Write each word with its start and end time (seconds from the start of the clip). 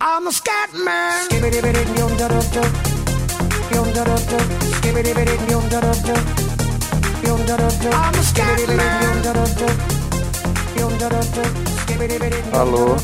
I'm 0.00 0.26
a 0.26 0.32
scat 0.32 0.72
man. 0.72 1.28
I'm 7.92 8.14
a 8.14 8.22
scat 8.22 8.66
man. 8.78 9.16
Alô? 12.54 12.96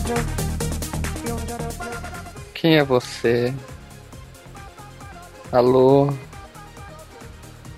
Quem 2.55 2.79
é 2.79 2.85
você? 2.85 3.53
Alô? 5.53 6.15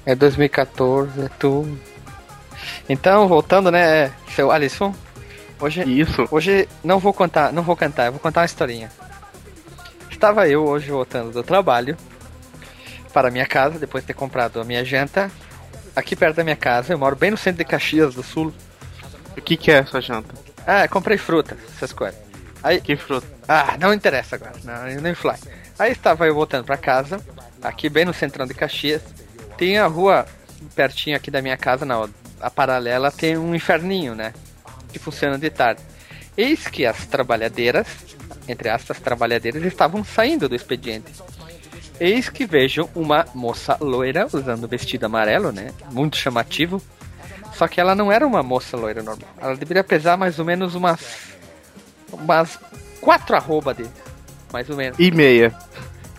É 0.06 0.14
2014, 0.14 1.22
é 1.22 1.28
tu? 1.40 1.66
Então, 2.88 3.26
voltando, 3.28 3.70
né, 3.70 4.12
seu 4.34 4.50
Alisson? 4.50 4.94
Hoje, 5.60 5.82
Isso. 5.84 6.26
hoje 6.30 6.68
não 6.82 6.98
vou 6.98 7.12
contar, 7.12 7.52
não 7.52 7.62
vou 7.62 7.76
cantar, 7.76 8.10
vou 8.10 8.20
contar 8.20 8.40
uma 8.40 8.46
historinha. 8.46 8.90
Estava 10.10 10.48
eu 10.48 10.64
hoje 10.64 10.90
voltando 10.90 11.30
do 11.32 11.42
trabalho 11.42 11.96
para 13.12 13.30
minha 13.30 13.46
casa, 13.46 13.78
depois 13.78 14.02
de 14.02 14.08
ter 14.08 14.14
comprado 14.14 14.60
a 14.60 14.64
minha 14.64 14.84
janta. 14.84 15.30
Aqui 15.96 16.16
perto 16.16 16.36
da 16.36 16.44
minha 16.44 16.56
casa, 16.56 16.92
eu 16.92 16.98
moro 16.98 17.14
bem 17.16 17.30
no 17.30 17.36
centro 17.36 17.58
de 17.58 17.64
Caxias 17.64 18.14
do 18.14 18.22
Sul. 18.22 18.52
O 19.36 19.40
que, 19.40 19.56
que 19.56 19.70
é 19.70 19.78
essa 19.78 20.00
janta? 20.00 20.34
Ah, 20.66 20.86
comprei 20.88 21.16
fruta, 21.16 21.56
essas 21.76 21.92
coisas. 21.92 22.18
Aí, 22.62 22.80
Que 22.80 22.96
fruta? 22.96 23.26
ah, 23.48 23.76
não 23.78 23.92
interessa 23.94 24.36
agora, 24.36 24.54
não, 24.64 25.00
nem 25.00 25.14
fly. 25.14 25.36
Aí 25.78 25.92
estava 25.92 26.26
eu 26.26 26.34
voltando 26.34 26.64
para 26.64 26.76
casa, 26.76 27.20
aqui 27.62 27.88
bem 27.88 28.04
no 28.04 28.14
centrão 28.14 28.46
de 28.46 28.54
Caxias. 28.54 29.02
Tem 29.56 29.78
a 29.78 29.86
rua 29.86 30.26
pertinho 30.74 31.16
aqui 31.16 31.30
da 31.30 31.42
minha 31.42 31.56
casa, 31.56 31.84
na 31.84 31.98
a 32.44 32.50
paralela, 32.50 33.10
tem 33.10 33.38
um 33.38 33.54
inferninho, 33.54 34.14
né? 34.14 34.34
Que 34.92 34.98
funciona 34.98 35.38
de 35.38 35.48
tarde. 35.48 35.80
Eis 36.36 36.68
que 36.68 36.84
as 36.84 37.06
trabalhadeiras, 37.06 37.86
entre 38.46 38.68
aspas, 38.68 39.00
trabalhadeiras, 39.00 39.62
estavam 39.64 40.04
saindo 40.04 40.46
do 40.46 40.54
expediente. 40.54 41.10
Eis 41.98 42.28
que 42.28 42.44
vejo 42.44 42.90
uma 42.94 43.24
moça 43.34 43.78
loira 43.80 44.28
usando 44.30 44.68
vestido 44.68 45.06
amarelo, 45.06 45.52
né? 45.52 45.70
Muito 45.90 46.18
chamativo. 46.18 46.82
Só 47.54 47.66
que 47.66 47.80
ela 47.80 47.94
não 47.94 48.12
era 48.12 48.26
uma 48.26 48.42
moça 48.42 48.76
loira 48.76 49.02
normal. 49.02 49.30
Ela 49.40 49.56
deveria 49.56 49.84
pesar 49.84 50.18
mais 50.18 50.38
ou 50.38 50.44
menos 50.44 50.74
umas. 50.74 51.00
umas 52.12 52.58
quatro 53.00 53.36
arroba 53.36 53.72
de. 53.72 53.86
Mais 54.52 54.68
ou 54.68 54.76
menos. 54.76 54.98
E 54.98 55.10
meia. 55.10 55.54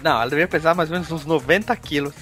Não, 0.01 0.13
ela 0.13 0.29
deveria 0.29 0.47
pesar 0.47 0.73
mais 0.73 0.89
ou 0.89 0.95
menos 0.95 1.11
uns 1.11 1.25
90 1.25 1.75
quilos. 1.75 2.15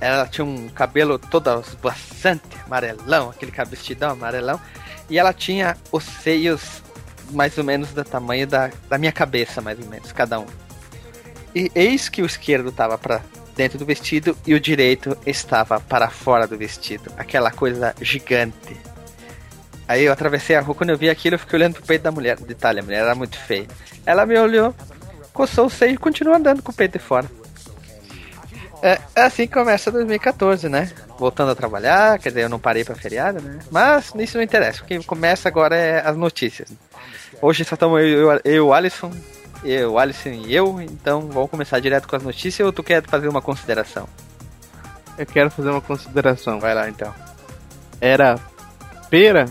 Ela 0.00 0.26
tinha 0.26 0.44
um 0.44 0.68
cabelo 0.68 1.18
todo 1.18 1.62
bastante 1.82 2.56
amarelão, 2.64 3.30
aquele 3.30 3.52
cabelo 3.52 3.76
vestidão 3.76 4.10
amarelão. 4.10 4.60
E 5.08 5.18
ela 5.18 5.32
tinha 5.32 5.76
os 5.92 6.04
seios 6.04 6.82
mais 7.32 7.56
ou 7.58 7.64
menos 7.64 7.92
do 7.92 8.04
tamanho 8.04 8.46
da, 8.46 8.70
da 8.88 8.98
minha 8.98 9.12
cabeça, 9.12 9.60
mais 9.60 9.78
ou 9.78 9.86
menos, 9.86 10.12
cada 10.12 10.40
um. 10.40 10.46
E 11.54 11.70
eis 11.74 12.08
que 12.08 12.22
o 12.22 12.26
esquerdo 12.26 12.70
estava 12.70 12.96
para 12.96 13.20
dentro 13.56 13.78
do 13.78 13.84
vestido 13.84 14.36
e 14.46 14.54
o 14.54 14.60
direito 14.60 15.16
estava 15.26 15.80
para 15.80 16.08
fora 16.08 16.46
do 16.46 16.56
vestido. 16.56 17.12
Aquela 17.16 17.50
coisa 17.50 17.94
gigante. 18.00 18.76
Aí 19.86 20.04
eu 20.04 20.12
atravessei 20.12 20.54
a 20.54 20.60
rua, 20.60 20.74
quando 20.74 20.90
eu 20.90 20.96
vi 20.96 21.10
aquilo, 21.10 21.34
eu 21.34 21.38
fiquei 21.38 21.58
olhando 21.58 21.74
pro 21.74 21.82
peito 21.82 22.02
da 22.02 22.12
mulher. 22.12 22.38
Detalhe, 22.38 22.78
a 22.78 22.82
mulher 22.82 23.00
era 23.02 23.14
muito 23.14 23.36
feia. 23.36 23.66
Ela 24.06 24.24
me 24.24 24.38
olhou, 24.38 24.74
coçou 25.32 25.66
o 25.66 25.70
seio 25.70 25.94
e 25.94 25.98
continuou 25.98 26.36
andando 26.36 26.62
com 26.62 26.70
o 26.70 26.74
peito 26.74 26.96
de 26.96 27.04
fora. 27.04 27.28
É, 28.82 28.98
é 29.14 29.22
assim 29.22 29.46
que 29.46 29.52
começa 29.52 29.90
2014, 29.90 30.68
né? 30.68 30.90
Voltando 31.18 31.50
a 31.50 31.54
trabalhar, 31.54 32.18
quer 32.18 32.30
dizer, 32.30 32.42
eu 32.42 32.48
não 32.48 32.58
parei 32.58 32.84
pra 32.84 32.94
feriado, 32.94 33.40
né? 33.40 33.58
Mas 33.70 34.12
isso 34.16 34.36
não 34.36 34.44
interessa, 34.44 34.82
o 34.82 34.86
que 34.86 35.02
começa 35.04 35.48
agora 35.48 35.76
é 35.76 36.06
as 36.06 36.16
notícias. 36.16 36.72
Hoje 37.42 37.64
só 37.64 37.74
estamos 37.74 38.00
eu, 38.00 38.06
eu, 38.06 38.40
eu, 38.44 38.72
Alisson, 38.72 39.12
eu, 39.62 39.98
Alisson 39.98 40.30
e 40.30 40.54
eu, 40.54 40.80
então 40.80 41.28
vamos 41.28 41.50
começar 41.50 41.78
direto 41.80 42.08
com 42.08 42.16
as 42.16 42.22
notícias 42.22 42.64
ou 42.64 42.72
tu 42.72 42.82
quer 42.82 43.02
fazer 43.06 43.28
uma 43.28 43.42
consideração? 43.42 44.08
Eu 45.20 45.26
quero 45.26 45.50
fazer 45.50 45.68
uma 45.68 45.82
consideração. 45.82 46.58
Vai 46.58 46.74
lá 46.74 46.88
então. 46.88 47.14
Era 48.00 48.38
pera? 49.10 49.46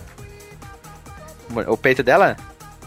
O 1.67 1.77
peito 1.77 2.01
dela? 2.01 2.35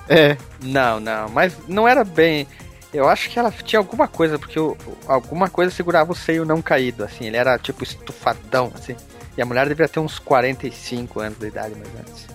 É. 0.08 0.36
Não, 0.60 0.98
não, 0.98 1.28
mas 1.28 1.56
não 1.68 1.86
era 1.86 2.02
bem. 2.02 2.46
Eu 2.92 3.08
acho 3.08 3.30
que 3.30 3.38
ela 3.38 3.50
tinha 3.50 3.80
alguma 3.80 4.06
coisa, 4.06 4.38
porque 4.38 4.58
alguma 5.06 5.48
coisa 5.48 5.70
segurava 5.70 6.12
o 6.12 6.14
seio 6.14 6.44
não 6.44 6.60
caído, 6.60 7.04
assim, 7.04 7.26
ele 7.26 7.38
era 7.38 7.58
tipo 7.58 7.82
estufadão, 7.82 8.70
assim. 8.74 8.94
E 9.36 9.40
a 9.40 9.46
mulher 9.46 9.66
deveria 9.66 9.88
ter 9.88 10.00
uns 10.00 10.18
45 10.18 11.20
anos 11.20 11.38
de 11.38 11.46
idade, 11.46 11.74
mais 11.74 11.88
ou 11.88 11.94
menos. 11.94 12.26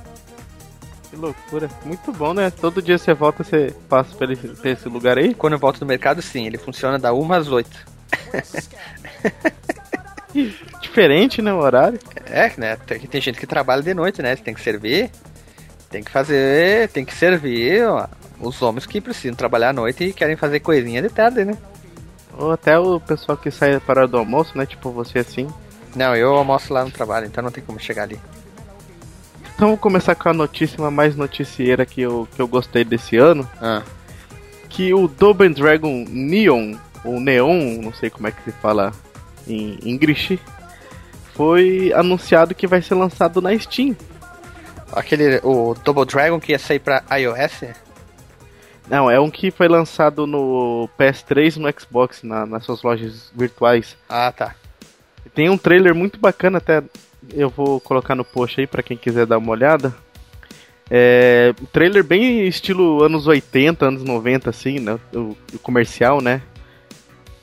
Que 1.10 1.16
loucura. 1.16 1.70
Muito 1.86 2.12
bom, 2.12 2.34
né? 2.34 2.50
Todo 2.50 2.82
dia 2.82 2.98
você 2.98 3.14
volta, 3.14 3.44
você 3.44 3.74
passa 3.88 4.16
por 4.16 4.32
esse, 4.32 4.90
lugar 4.90 5.18
aí. 5.18 5.36
Quando 5.36 5.54
eu 5.54 5.60
volto 5.60 5.80
no 5.80 5.88
mercado, 5.88 6.22
sim, 6.22 6.48
ele 6.48 6.58
funciona 6.58 6.98
da 6.98 7.14
1 7.14 7.34
às 7.34 7.48
8. 7.48 7.70
Diferente, 10.82 11.42
né? 11.42 11.54
O 11.54 11.58
horário. 11.58 12.00
É, 12.26 12.52
né? 12.58 12.76
Tem, 12.78 13.00
tem 13.00 13.22
gente 13.22 13.40
que 13.40 13.48
trabalha 13.48 13.84
de 13.84 13.94
noite, 13.94 14.22
né? 14.22 14.36
Tem 14.36 14.54
que 14.54 14.62
servir, 14.62 15.12
tem 15.90 16.04
que 16.04 16.12
fazer, 16.12 16.90
tem 16.90 17.06
que 17.06 17.14
servir 17.14 17.88
ó, 17.88 18.08
os 18.40 18.62
homens 18.62 18.86
que 18.86 19.02
precisam 19.02 19.36
trabalhar 19.36 19.70
à 19.70 19.74
noite 19.74 20.04
e 20.04 20.14
querem 20.14 20.36
fazer 20.36 20.60
coisinha 20.60 21.02
de 21.02 21.10
tarde, 21.10 21.44
né? 21.44 21.58
Ou 22.38 22.52
até 22.52 22.78
o 22.78 23.00
pessoal 23.00 23.38
que 23.38 23.50
sai 23.50 23.80
para 23.80 24.08
do 24.08 24.18
almoço, 24.18 24.58
né? 24.58 24.66
Tipo 24.66 24.92
você 24.92 25.20
assim. 25.20 25.48
Não, 25.96 26.16
eu 26.16 26.36
almoço 26.36 26.72
lá 26.72 26.86
no 26.86 26.92
trabalho, 26.92 27.26
então 27.26 27.44
não 27.44 27.52
tem 27.52 27.64
como 27.64 27.80
chegar 27.80 28.04
ali. 28.04 28.20
Então 29.56 29.70
vamos 29.70 29.80
começar 29.80 30.14
com 30.14 30.30
a 30.30 30.34
notícia 30.34 30.80
uma 30.80 30.92
mais 30.92 31.16
noticieira 31.16 31.84
que 31.84 32.02
eu, 32.02 32.28
que 32.36 32.40
eu 32.40 32.48
gostei 32.48 32.84
desse 32.84 33.18
ano. 33.18 33.50
Ah. 33.60 33.82
Que 34.70 34.94
o 34.94 35.08
Double 35.08 35.50
Dragon 35.50 36.06
Neon, 36.08 36.76
ou 37.04 37.20
Neon, 37.20 37.82
não 37.82 37.92
sei 37.92 38.12
como 38.12 38.28
é 38.28 38.32
que 38.32 38.44
se 38.44 38.52
fala 38.52 38.92
em 39.48 39.80
English, 39.84 40.40
foi 41.34 41.92
anunciado 41.94 42.54
que 42.54 42.68
vai 42.68 42.84
ser 42.84 42.94
lançado 42.94 43.42
na 43.42 43.58
Steam. 43.58 43.96
Aquele, 44.92 45.40
o 45.44 45.74
Double 45.84 46.06
Dragon 46.06 46.40
que 46.40 46.52
ia 46.52 46.60
sair 46.60 46.80
pra 46.80 47.04
iOS? 47.18 47.87
Não, 48.90 49.12
é 49.12 49.20
um 49.20 49.30
que 49.30 49.52
foi 49.52 49.68
lançado 49.68 50.26
no 50.26 50.90
PS3 50.98 51.58
e 51.58 51.60
no 51.60 51.70
Xbox, 51.80 52.24
na- 52.24 52.46
nas 52.46 52.64
suas 52.64 52.82
lojas 52.84 53.32
virtuais. 53.36 53.98
Ah, 54.08 54.32
tá. 54.32 54.56
Tem 55.36 55.50
um 55.50 55.58
trailer 55.58 55.94
muito 55.94 56.18
bacana, 56.20 56.58
até 56.58 56.82
eu 57.34 57.50
vou 57.50 57.80
colocar 57.82 58.16
no 58.16 58.24
post 58.24 58.60
aí 58.62 58.68
pra 58.68 58.82
quem 58.82 58.96
quiser 58.96 59.26
dar 59.26 59.38
uma 59.40 59.52
olhada. 59.52 59.94
É, 60.90 61.54
trailer 61.74 62.02
bem 62.04 62.48
estilo 62.48 63.04
anos 63.04 63.28
80, 63.28 63.86
anos 63.88 64.04
90, 64.04 64.50
assim, 64.50 64.80
né? 64.80 64.98
O, 65.14 65.36
o 65.54 65.60
comercial, 65.62 66.22
né? 66.22 66.42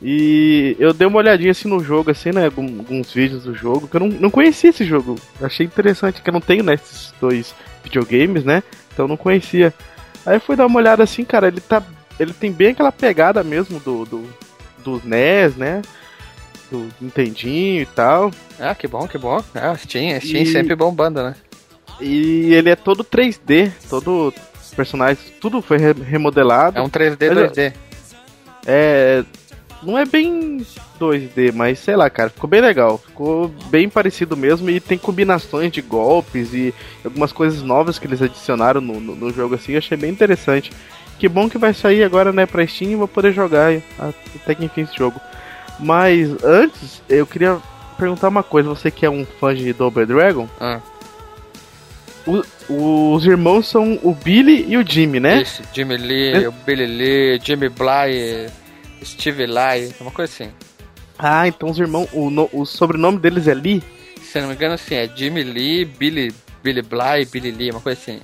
E 0.03 0.77
eu 0.79 0.93
dei 0.93 1.07
uma 1.07 1.19
olhadinha 1.19 1.51
assim 1.51 1.69
no 1.69 1.81
jogo, 1.81 2.11
assim, 2.11 2.31
né? 2.31 2.47
algum- 2.47 2.79
Alguns 2.79 3.13
vídeos 3.13 3.45
do 3.45 3.55
jogo, 3.55 3.87
que 3.87 3.97
eu 3.97 4.01
não, 4.01 4.09
não 4.09 4.31
conhecia 4.31 4.71
esse 4.71 4.85
jogo. 4.85 5.17
Achei 5.43 5.67
interessante, 5.67 6.21
que 6.23 6.29
eu 6.29 6.33
não 6.33 6.41
tenho 6.41 6.65
né, 6.65 6.75
esses 6.75 7.13
dois 7.21 7.55
videogames, 7.83 8.45
né? 8.45 8.63
Então 8.93 9.05
eu 9.05 9.09
não 9.09 9.17
conhecia. 9.17 9.73
Aí 10.27 10.37
eu 10.37 10.41
fui 10.41 10.57
dar 10.57 10.67
uma 10.67 10.79
olhada 10.79 11.03
assim, 11.03 11.25
cara, 11.25 11.49
ele 11.49 11.61
tá. 11.61 11.83
Ele 12.19 12.33
tem 12.33 12.51
bem 12.53 12.69
aquela 12.69 12.93
pegada 12.93 13.43
mesmo 13.43 13.81
do, 13.81 14.05
do, 14.05 14.25
do 14.85 15.03
NES, 15.05 15.57
né? 15.57 15.83
Do 16.71 16.89
Nintendinho 17.01 17.83
e 17.83 17.87
tal. 17.87 18.31
Ah, 18.59 18.75
que 18.75 18.87
bom, 18.87 19.07
que 19.09 19.19
bom. 19.19 19.43
Ah, 19.55 19.77
Steam, 19.77 20.19
Steam 20.21 20.43
E- 20.45 20.47
sempre 20.53 20.75
bombando, 20.77 21.23
né? 21.23 21.35
E 22.01 22.53
ele 22.55 22.71
é 22.71 22.77
todo 22.77 23.05
3D, 23.05 23.71
todo 23.89 24.33
personagem, 24.75 25.23
tudo 25.41 25.61
foi 25.63 25.79
re- 25.79 25.93
remodelado. 25.93 26.79
É 26.79 26.83
um 26.83 26.89
3D, 26.89 27.29
Mas 27.29 27.39
eu- 27.39 27.49
2D. 27.51 27.73
É. 28.67 29.25
Não 29.85 29.99
é 29.99 30.05
bem 30.05 30.65
2D, 30.99 31.53
mas 31.53 31.79
sei 31.79 31.95
lá, 31.97 32.09
cara, 32.09 32.31
ficou 32.31 32.49
bem 32.49 32.61
legal. 32.61 32.99
Ficou 32.99 33.49
bem 33.71 33.89
parecido 33.89 34.37
mesmo 34.37 34.69
e 34.71 34.81
tem 34.81 34.97
combinações 34.99 35.71
de 35.73 35.83
golpes 35.83 36.53
e 36.55 36.73
algumas 37.05 37.33
coisas 37.33 37.63
novas 37.63 37.99
que 37.99 38.07
eles 38.07 38.23
adicionaram 38.23 38.81
no, 38.81 38.99
no, 39.01 39.15
no 39.15 39.33
jogo 39.33 39.55
assim, 39.55 39.73
eu 39.73 39.79
achei 39.79 39.97
bem 39.97 40.11
interessante. 40.11 40.73
Que 41.19 41.29
bom 41.29 41.49
que 41.49 41.59
vai 41.59 41.73
sair 41.75 42.03
agora, 42.03 42.33
né, 42.33 42.45
pra 42.47 42.67
Steam 42.67 42.91
e 42.93 42.97
vou 42.97 43.07
poder 43.09 43.33
jogar 43.33 43.73
até 44.37 44.55
que 44.55 44.65
enfim 44.65 44.83
esse 44.83 44.97
jogo. 44.97 45.21
Mas 45.79 46.43
antes, 46.43 47.03
eu 47.09 47.27
queria 47.27 47.59
perguntar 47.99 48.29
uma 48.29 48.43
coisa, 48.43 48.69
você 48.69 48.91
que 48.91 49.05
é 49.07 49.11
um 49.11 49.25
fã 49.39 49.55
de 49.55 49.73
Double 49.73 50.07
Dragon, 50.07 50.49
Ah, 50.61 50.81
o- 52.27 52.43
os 53.15 53.27
irmãos 53.27 53.69
são 53.69 53.99
o 54.03 54.15
Billy 54.15 54.65
e 54.69 54.77
o 54.77 54.85
Jimmy, 54.87 55.21
né? 55.21 55.43
Isso, 55.43 55.63
Jimmy 55.75 55.97
Lee, 55.97 56.47
o 56.49 56.53
Billy 56.53 56.87
Lee, 56.87 57.41
Jimmy 57.45 57.69
Bly, 57.69 58.47
Steve 59.03 59.47
Lai, 59.47 59.93
uma 60.01 60.11
coisa 60.11 60.33
assim. 60.33 60.53
Ah, 61.19 61.47
então 61.47 61.71
os 61.71 61.79
irmãos, 61.79 62.09
o, 62.13 62.29
no- 62.31 62.51
o 62.53 62.65
sobrenome 62.65 63.19
deles 63.19 63.47
é 63.47 63.55
Lee? 63.55 63.83
Se 64.23 64.41
não 64.41 64.49
me 64.49 64.55
engano, 64.55 64.75
assim, 64.75 64.95
é 64.97 65.09
Jimmy 65.15 65.43
Lee, 65.45 65.85
Billy, 65.85 66.35
Billy 66.63 66.83
Bly, 66.83 67.25
Billy 67.31 67.51
Lee, 67.53 67.71
uma 67.71 67.81
coisa 67.81 68.01
assim. 68.01 68.21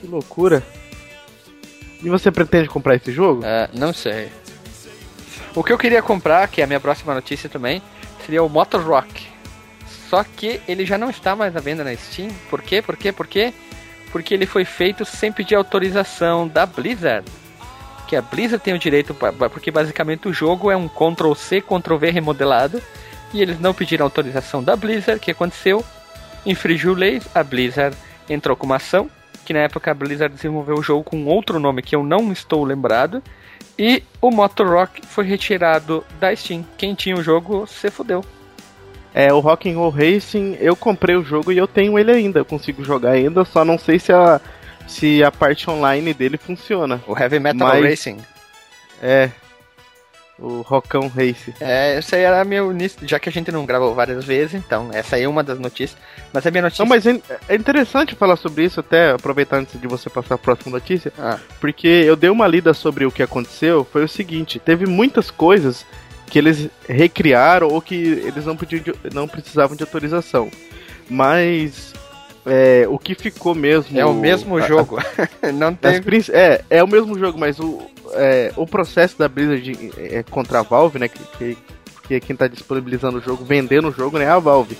Que 0.00 0.06
loucura. 0.06 0.62
E 2.02 2.08
você 2.08 2.30
pretende 2.30 2.68
comprar 2.68 2.94
esse 2.96 3.12
jogo? 3.12 3.42
É, 3.44 3.68
não 3.74 3.92
sei. 3.92 4.28
O 5.54 5.64
que 5.64 5.72
eu 5.72 5.78
queria 5.78 6.00
comprar, 6.00 6.46
que 6.48 6.60
é 6.60 6.64
a 6.64 6.66
minha 6.66 6.80
próxima 6.80 7.12
notícia 7.14 7.48
também, 7.48 7.82
seria 8.24 8.42
o 8.42 8.48
Motor 8.48 8.82
Rock. 8.82 9.26
Só 10.08 10.24
que 10.24 10.60
ele 10.66 10.86
já 10.86 10.96
não 10.96 11.10
está 11.10 11.34
mais 11.36 11.54
à 11.56 11.60
venda 11.60 11.82
na 11.84 11.94
Steam. 11.94 12.30
Por 12.48 12.62
quê? 12.62 12.80
Por 12.80 12.96
quê? 12.96 13.12
Por 13.12 13.26
quê? 13.26 13.52
Porque 14.12 14.34
ele 14.34 14.46
foi 14.46 14.64
feito 14.64 15.04
sem 15.04 15.30
pedir 15.32 15.54
autorização 15.56 16.46
da 16.48 16.64
Blizzard. 16.64 17.24
Que 18.10 18.16
a 18.16 18.22
Blizzard 18.22 18.60
tem 18.60 18.74
o 18.74 18.78
direito, 18.78 19.14
porque 19.52 19.70
basicamente 19.70 20.26
o 20.26 20.32
jogo 20.32 20.68
é 20.68 20.76
um 20.76 20.88
Ctrl-C, 20.88 21.60
Ctrl-V 21.60 22.10
remodelado. 22.10 22.82
E 23.32 23.40
eles 23.40 23.60
não 23.60 23.72
pediram 23.72 24.04
autorização 24.04 24.64
da 24.64 24.74
Blizzard. 24.74 25.20
O 25.20 25.22
que 25.22 25.30
aconteceu? 25.30 25.84
Infringiu 26.44 26.92
leis, 26.92 27.24
a 27.32 27.44
Blizzard 27.44 27.96
entrou 28.28 28.56
com 28.56 28.66
uma 28.66 28.76
ação. 28.76 29.08
Que 29.44 29.52
na 29.52 29.60
época 29.60 29.92
a 29.92 29.94
Blizzard 29.94 30.34
desenvolveu 30.34 30.74
o 30.74 30.82
jogo 30.82 31.04
com 31.04 31.24
outro 31.26 31.60
nome 31.60 31.82
que 31.82 31.94
eu 31.94 32.02
não 32.02 32.32
estou 32.32 32.64
lembrado. 32.64 33.22
E 33.78 34.02
o 34.20 34.32
Motor 34.32 34.66
Rock 34.66 35.06
foi 35.06 35.24
retirado 35.24 36.04
da 36.18 36.34
Steam. 36.34 36.66
Quem 36.76 36.96
tinha 36.96 37.14
o 37.14 37.22
jogo 37.22 37.64
se 37.68 37.92
fudeu. 37.92 38.24
É, 39.14 39.32
o 39.32 39.38
Rock'n'Roll 39.38 39.90
Racing, 39.90 40.56
eu 40.58 40.74
comprei 40.74 41.14
o 41.14 41.22
jogo 41.22 41.52
e 41.52 41.58
eu 41.58 41.68
tenho 41.68 41.96
ele 41.96 42.10
ainda, 42.10 42.40
eu 42.40 42.44
consigo 42.44 42.84
jogar 42.84 43.10
ainda, 43.10 43.44
só 43.44 43.64
não 43.64 43.76
sei 43.76 43.98
se 43.98 44.12
a, 44.12 44.40
se 44.90 45.22
a 45.22 45.30
parte 45.30 45.70
online 45.70 46.12
dele 46.12 46.36
funciona. 46.36 47.00
O 47.06 47.16
Heavy 47.18 47.38
Metal 47.38 47.66
Mas- 47.68 47.84
Racing. 47.84 48.18
É, 49.02 49.30
o 50.38 50.62
Rockão 50.62 51.08
Race. 51.08 51.54
É, 51.60 51.98
esse 51.98 52.14
aí 52.16 52.22
era 52.22 52.44
meu 52.44 52.70
início, 52.72 52.98
já 53.06 53.18
que 53.18 53.28
a 53.28 53.32
gente 53.32 53.52
não 53.52 53.64
gravou 53.66 53.94
várias 53.94 54.24
vezes, 54.24 54.54
então 54.54 54.88
essa 54.92 55.16
aí 55.16 55.22
é 55.24 55.28
uma 55.28 55.42
das 55.42 55.58
notícias. 55.58 55.98
Mas 56.32 56.46
a 56.46 56.50
minha 56.50 56.62
notícia. 56.62 56.82
Não, 56.82 56.88
mas 56.88 57.06
é, 57.06 57.20
é 57.48 57.54
interessante 57.54 58.14
falar 58.14 58.36
sobre 58.36 58.64
isso, 58.64 58.80
até 58.80 59.10
aproveitar 59.12 59.58
antes 59.58 59.80
de 59.80 59.86
você 59.86 60.08
passar 60.10 60.34
a 60.34 60.38
próxima 60.38 60.72
notícia, 60.72 61.12
Ah, 61.18 61.38
porque 61.60 61.86
eu 61.88 62.16
dei 62.16 62.30
uma 62.30 62.46
lida 62.46 62.72
sobre 62.74 63.04
o 63.06 63.10
que 63.12 63.22
aconteceu, 63.22 63.86
foi 63.90 64.04
o 64.04 64.08
seguinte, 64.08 64.58
teve 64.58 64.86
muitas 64.86 65.30
coisas 65.30 65.84
que 66.26 66.38
eles 66.38 66.68
recriaram 66.88 67.68
ou 67.68 67.80
que 67.82 67.94
eles 67.94 68.46
não, 68.46 68.56
pediam 68.56 68.82
de- 68.82 68.94
não 69.12 69.26
precisavam 69.28 69.76
de 69.76 69.82
autorização. 69.82 70.50
Mas 71.08 71.92
é, 72.46 72.86
o 72.88 72.98
que 72.98 73.14
ficou 73.14 73.54
mesmo... 73.54 73.98
é 73.98 74.04
o 74.04 74.14
mesmo 74.14 74.56
a- 74.56 74.60
jogo. 74.62 74.98
não 75.54 75.72
Das 75.80 76.00
tem. 76.00 76.22
é, 76.32 76.64
é 76.70 76.82
o 76.82 76.88
mesmo 76.88 77.18
jogo, 77.18 77.38
mas 77.38 77.58
o, 77.60 77.80
é, 78.12 78.52
o 78.56 78.66
processo 78.66 79.18
da 79.18 79.28
Blizzard 79.28 79.90
é, 79.96 80.22
contra 80.30 80.60
a 80.60 80.62
Valve, 80.62 80.98
né? 80.98 81.08
Que, 81.08 81.18
que, 81.38 81.58
que 82.08 82.14
é 82.14 82.20
quem 82.20 82.34
tá 82.34 82.46
disponibilizando 82.48 83.18
o 83.18 83.20
jogo, 83.20 83.44
vendendo 83.44 83.88
o 83.88 83.92
jogo, 83.92 84.18
né? 84.18 84.24
É 84.24 84.28
a 84.30 84.38
Valve. 84.38 84.76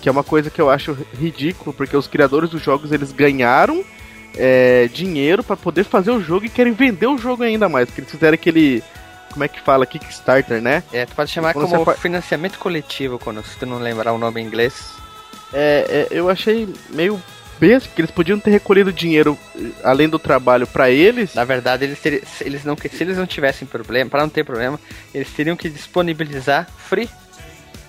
Que 0.00 0.08
é 0.08 0.12
uma 0.12 0.22
coisa 0.22 0.48
que 0.50 0.60
eu 0.60 0.70
acho 0.70 0.96
ridículo, 1.18 1.72
porque 1.72 1.96
os 1.96 2.06
criadores 2.06 2.50
dos 2.50 2.62
jogos 2.62 2.92
eles 2.92 3.10
ganharam 3.10 3.82
é, 4.36 4.88
dinheiro 4.92 5.42
pra 5.42 5.56
poder 5.56 5.84
fazer 5.84 6.10
o 6.12 6.20
jogo 6.20 6.46
e 6.46 6.48
querem 6.48 6.72
vender 6.72 7.06
o 7.06 7.18
jogo 7.18 7.42
ainda 7.42 7.68
mais. 7.68 7.86
Porque 7.86 8.02
eles 8.02 8.10
fizeram 8.10 8.34
aquele. 8.34 8.82
Como 9.32 9.44
é 9.44 9.48
que 9.48 9.60
fala? 9.60 9.84
Kickstarter, 9.86 10.60
né? 10.62 10.82
É, 10.92 11.04
tu 11.04 11.14
pode 11.14 11.30
chamar 11.30 11.52
como 11.52 11.84
fa- 11.84 11.94
financiamento 11.94 12.58
coletivo, 12.58 13.18
quando 13.18 13.42
se 13.44 13.58
tu 13.58 13.66
não 13.66 13.78
lembrar 13.78 14.12
o 14.12 14.18
nome 14.18 14.40
em 14.40 14.44
inglês. 14.46 14.92
É, 15.52 16.06
é, 16.10 16.18
eu 16.18 16.28
achei 16.28 16.68
meio 16.90 17.20
besta, 17.58 17.88
porque 17.88 18.02
eles 18.02 18.10
podiam 18.10 18.38
ter 18.38 18.50
recolhido 18.50 18.92
dinheiro 18.92 19.36
eh, 19.56 19.70
além 19.82 20.08
do 20.08 20.18
trabalho 20.18 20.66
pra 20.66 20.90
eles. 20.90 21.34
Na 21.34 21.44
verdade, 21.44 21.84
eles, 21.84 21.98
se 21.98 22.44
eles 22.44 22.64
não 22.64 22.76
se 22.76 23.02
eles 23.02 23.16
não 23.16 23.26
tivessem 23.26 23.66
problema, 23.66 24.10
para 24.10 24.22
não 24.22 24.28
ter 24.28 24.44
problema, 24.44 24.78
eles 25.12 25.30
teriam 25.32 25.56
que 25.56 25.68
disponibilizar 25.68 26.68
free. 26.76 27.08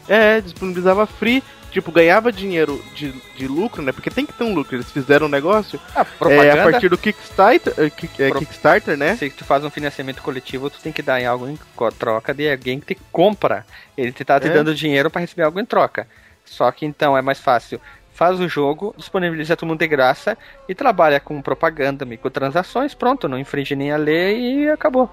É, 0.07 0.41
disponibilizava 0.41 1.06
free, 1.06 1.44
tipo, 1.71 1.91
ganhava 1.91 2.31
dinheiro 2.31 2.83
de, 2.95 3.11
de 3.38 3.47
lucro, 3.47 3.83
né? 3.83 3.91
Porque 3.91 4.09
tem 4.09 4.25
que 4.25 4.33
ter 4.33 4.44
um 4.44 4.56
lucro. 4.56 4.75
Eles 4.75 4.91
fizeram 4.91 5.27
um 5.27 5.29
negócio 5.29 5.79
A 5.95 6.03
é, 6.31 6.51
a 6.51 6.63
partir 6.71 6.89
do 6.89 6.97
Kickstarter, 6.97 7.73
é, 7.77 7.89
Kickstarter, 7.91 8.97
né? 8.97 9.15
Se 9.17 9.29
tu 9.29 9.45
faz 9.45 9.63
um 9.63 9.69
financiamento 9.69 10.23
coletivo, 10.23 10.67
tu 10.69 10.79
tem 10.81 10.91
que 10.91 11.03
dar 11.03 11.21
em 11.21 11.27
algo 11.27 11.47
em 11.47 11.59
troca 12.00 12.33
de 12.33 12.50
alguém 12.50 12.79
que 12.79 12.95
te 12.95 13.01
compra. 13.11 13.63
Ele 13.95 14.11
tá 14.11 14.39
te 14.39 14.47
É. 14.47 14.51
dando 14.51 14.73
dinheiro 14.73 15.11
para 15.11 15.21
receber 15.21 15.44
algo 15.44 15.59
em 15.59 15.65
troca. 15.65 16.07
Só 16.49 16.71
que 16.71 16.85
então 16.85 17.17
é 17.17 17.21
mais 17.21 17.39
fácil. 17.39 17.79
Faz 18.11 18.39
o 18.39 18.49
jogo, 18.49 18.93
disponibiliza 18.97 19.55
todo 19.55 19.69
mundo 19.69 19.79
de 19.79 19.87
graça 19.87 20.37
e 20.67 20.75
trabalha 20.75 21.19
com 21.19 21.41
propaganda, 21.41 22.03
microtransações, 22.05 22.93
pronto, 22.93 23.29
não 23.29 23.39
infringe 23.39 23.75
nem 23.75 23.91
a 23.91 23.97
lei 23.97 24.63
e 24.63 24.69
acabou. 24.69 25.09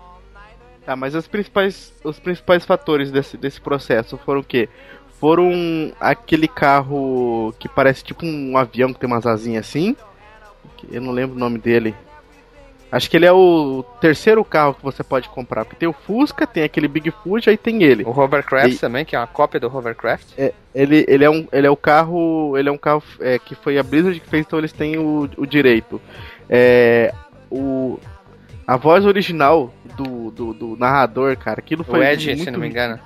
Tá, 0.84 0.96
mas 0.96 1.14
os 1.14 1.28
principais, 1.28 1.94
os 2.02 2.18
principais 2.18 2.64
fatores 2.64 3.10
desse, 3.10 3.36
desse 3.36 3.60
processo 3.60 4.16
foram 4.18 4.40
o 4.40 4.44
quê? 4.44 4.68
Foram 5.20 5.52
aquele 6.00 6.48
carro 6.48 7.54
que 7.58 7.68
parece 7.68 8.02
tipo 8.02 8.24
um 8.24 8.56
avião 8.56 8.92
que 8.92 8.98
tem 8.98 9.08
umas 9.08 9.26
asinhas 9.26 9.66
assim. 9.66 9.96
Eu 10.90 11.00
não 11.00 11.12
lembro 11.12 11.36
o 11.36 11.38
nome 11.38 11.58
dele. 11.58 11.94
Acho 12.90 13.10
que 13.10 13.16
ele 13.16 13.26
é 13.26 13.32
o 13.32 13.84
terceiro 14.00 14.44
carro 14.44 14.74
que 14.74 14.82
você 14.82 15.02
pode 15.02 15.28
comprar. 15.28 15.64
Porque 15.64 15.76
tem 15.78 15.88
o 15.88 15.92
Fusca, 15.92 16.46
tem 16.46 16.62
aquele 16.62 16.86
Bigfoot, 16.86 17.50
aí 17.50 17.56
tem 17.56 17.82
ele. 17.82 18.04
O 18.04 18.10
Hovercraft 18.10 18.74
E- 18.74 18.78
também, 18.78 19.04
que 19.04 19.16
é 19.16 19.18
uma 19.18 19.26
cópia 19.26 19.58
do 19.58 19.66
Hovercraft. 19.66 20.26
É, 20.38 20.52
ele, 20.74 21.04
ele, 21.08 21.24
é 21.24 21.30
um, 21.30 21.46
ele 21.52 21.66
é 21.66 21.70
o 21.70 21.76
carro. 21.76 22.56
Ele 22.56 22.68
é 22.68 22.72
um 22.72 22.78
carro 22.78 23.02
é, 23.20 23.38
que 23.38 23.54
foi 23.54 23.76
a 23.78 23.82
Blizzard 23.82 24.18
que 24.20 24.28
fez, 24.28 24.46
então 24.46 24.58
eles 24.58 24.72
têm 24.72 24.96
o, 24.98 25.28
o 25.36 25.46
direito. 25.46 26.00
É, 26.48 27.12
o, 27.50 27.98
a 28.66 28.76
voz 28.76 29.04
original 29.04 29.72
do, 29.96 30.30
do, 30.30 30.54
do 30.54 30.76
narrador, 30.76 31.36
cara, 31.36 31.58
aquilo 31.58 31.82
foi. 31.84 32.00
o 32.00 32.02
Ed, 32.04 32.26
muito, 32.26 32.44
se 32.44 32.50
não 32.50 32.60
me 32.60 32.68
engano. 32.68 32.98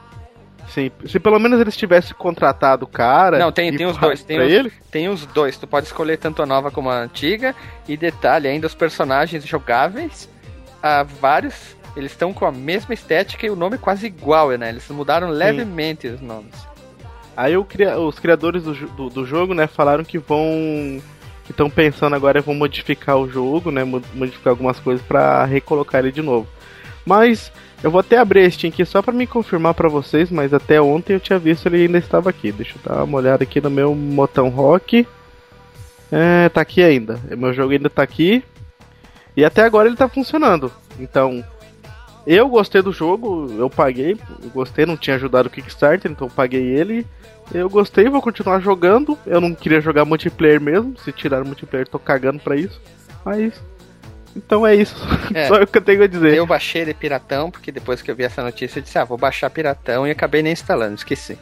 Sim, 0.71 0.91
se 1.05 1.19
pelo 1.19 1.39
menos 1.39 1.61
eles 1.61 1.77
tivessem 1.77 2.15
contratado 2.17 2.85
o 2.85 2.89
cara. 2.89 3.39
Não, 3.39 3.51
tem- 3.53 3.77
tem 3.77 3.87
os 3.87 3.97
dois, 3.97 4.23
tem 4.23 4.41
os- 4.41 4.53
ele. 4.53 4.73
Tem 4.91 5.09
os 5.09 5.27
dois, 5.27 5.57
tu 5.59 5.67
pode 5.67 5.87
escolher 5.87 6.17
tanto 6.17 6.43
a 6.43 6.47
nova 6.47 6.71
como 6.71 6.89
a 6.89 6.99
antiga. 7.03 7.55
E 7.89 7.97
detalhe, 7.97 8.47
ainda 8.47 8.67
os 8.69 8.75
personagens 8.75 9.45
jogáveis, 9.45 10.29
há 10.83 11.03
vários, 11.03 11.77
eles 11.97 12.13
estão 12.13 12.33
com 12.33 12.47
a 12.47 12.53
mesma 12.53 12.95
estética 12.95 13.45
e 13.47 13.51
o 13.51 13.57
nome 13.57 13.79
quase 13.79 14.07
igual, 14.07 14.51
né? 14.53 14.69
Eles 14.69 14.89
mudaram 14.91 15.29
levemente 15.29 16.07
os 16.07 16.21
nomes. 16.21 16.55
Aí 17.37 17.57
o 17.57 17.67
os 18.07 18.19
criadores 18.19 18.63
do, 18.65 18.73
do, 18.75 19.09
do 19.09 19.27
jogo, 19.27 19.55
né, 19.55 19.67
falaram 19.67 20.05
que 20.05 20.19
vão. 20.19 21.01
que 21.45 21.51
estão 21.53 21.69
pensando 21.69 22.15
agora 22.15 22.41
vão 22.41 22.55
modificar 22.55 23.17
o 23.19 23.29
jogo, 23.29 23.73
né, 23.73 23.83
mo- 23.83 24.03
modificar 24.15 24.53
algumas 24.53 24.79
coisas 24.79 25.05
pra 25.05 25.45
recolocar 25.45 26.01
ele 26.01 26.13
de 26.13 26.23
novo. 26.23 26.47
Mas 27.05 27.51
eu 27.83 27.91
vou 27.91 28.01
até 28.01 28.19
abrir 28.19 28.45
a 28.45 28.51
Steam 28.51 28.71
aqui 28.71 28.85
só 28.85 29.01
pra 29.01 29.13
me 29.13 29.27
confirmar 29.27 29.75
pra 29.75 29.89
vocês, 29.89 30.31
mas 30.31 30.53
até 30.53 30.81
ontem 30.81 31.15
eu 31.15 31.21
tinha 31.21 31.39
visto 31.39 31.67
ele 31.67 31.83
ainda 31.83 31.99
estava 31.99 32.29
aqui. 32.29 32.53
Deixa 32.53 32.77
eu 32.77 32.83
dar 32.95 33.05
uma 33.05 33.19
olhada 33.19 33.43
aqui 33.43 33.61
no 33.61 33.71
meu 33.71 33.95
Motão 33.95 34.49
Rock. 34.51 35.07
É, 36.13 36.49
tá 36.51 36.61
aqui 36.61 36.83
ainda. 36.83 37.19
Meu 37.31 37.55
jogo 37.55 37.73
ainda 37.73 37.89
tá 37.89 38.03
aqui. 38.03 38.45
E 39.35 39.45
até 39.45 39.63
agora 39.63 39.89
ele 39.89 39.97
tá 39.97 40.09
funcionando. 40.09 40.71
Então, 40.99 41.43
eu 42.27 42.49
gostei 42.49 42.83
do 42.83 42.93
jogo, 42.93 43.51
eu 43.57 43.71
paguei, 43.71 44.17
eu 44.43 44.51
gostei, 44.51 44.85
não 44.85 44.97
tinha 44.97 45.17
ajudado 45.17 45.49
o 45.49 45.51
Kickstarter, 45.51 46.11
então 46.11 46.27
eu 46.27 46.33
paguei 46.33 46.63
ele. 46.63 47.07
Eu 47.53 47.71
gostei, 47.71 48.09
vou 48.09 48.21
continuar 48.21 48.61
jogando. 48.61 49.19
Eu 49.27 49.41
não 49.41 49.55
queria 49.55 49.81
jogar 49.81 50.05
multiplayer 50.05 50.61
mesmo, 50.61 50.99
se 50.99 51.13
tirar 51.13 51.43
o 51.43 51.47
multiplayer 51.47 51.89
tô 51.89 51.99
cagando 51.99 52.41
pra 52.41 52.57
isso. 52.57 52.81
Mas 53.25 53.55
então 54.35 54.67
é 54.67 54.75
isso. 54.75 54.97
É. 55.33 55.47
Só 55.47 55.63
o 55.63 55.67
que 55.67 55.79
eu 55.79 55.83
tenho 55.83 56.03
a 56.03 56.09
dizer. 56.09 56.35
Eu 56.35 56.45
baixei 56.45 56.83
ele 56.83 56.93
piratão, 56.93 57.53
porque 57.53 57.71
depois 57.71 58.03
que 58.03 58.11
eu 58.11 58.17
vi 58.17 58.25
essa 58.25 58.43
notícia 58.43 58.81
eu 58.81 58.83
disse, 58.83 58.99
ah, 58.99 59.05
vou 59.05 59.17
baixar 59.17 59.49
piratão 59.49 60.05
e 60.05 60.11
acabei 60.11 60.43
nem 60.43 60.53
instalando, 60.53 60.97
esqueci. 60.97 61.39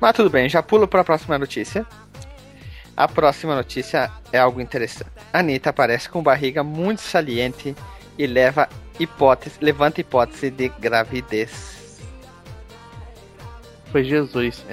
Mas 0.00 0.14
tudo 0.14 0.30
bem, 0.30 0.48
já 0.48 0.62
pulo 0.62 0.86
para 0.86 1.00
a 1.00 1.04
próxima 1.04 1.36
notícia. 1.36 1.84
A 2.96 3.08
próxima 3.08 3.56
notícia 3.56 4.10
é 4.32 4.38
algo 4.38 4.60
interessante. 4.60 5.10
Anitta 5.32 5.70
aparece 5.70 6.08
com 6.08 6.22
barriga 6.22 6.62
muito 6.62 7.00
saliente 7.00 7.74
e 8.16 8.26
leva 8.26 8.68
hipótese, 8.98 9.56
levanta 9.60 10.00
hipótese 10.00 10.50
de 10.50 10.68
gravidez. 10.68 11.98
Foi 13.90 14.04
Jesus. 14.04 14.64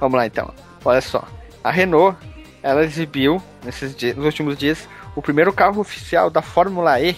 Vamos 0.00 0.16
lá 0.16 0.26
então. 0.26 0.52
Olha 0.84 1.00
só. 1.00 1.22
A 1.62 1.70
Renault, 1.70 2.18
ela 2.62 2.82
exibiu 2.82 3.40
nesses 3.64 3.94
dias, 3.94 4.16
nos 4.16 4.24
últimos 4.24 4.56
dias 4.56 4.88
o 5.14 5.22
primeiro 5.22 5.52
carro 5.52 5.80
oficial 5.80 6.30
da 6.30 6.42
Fórmula 6.42 7.00
E 7.00 7.16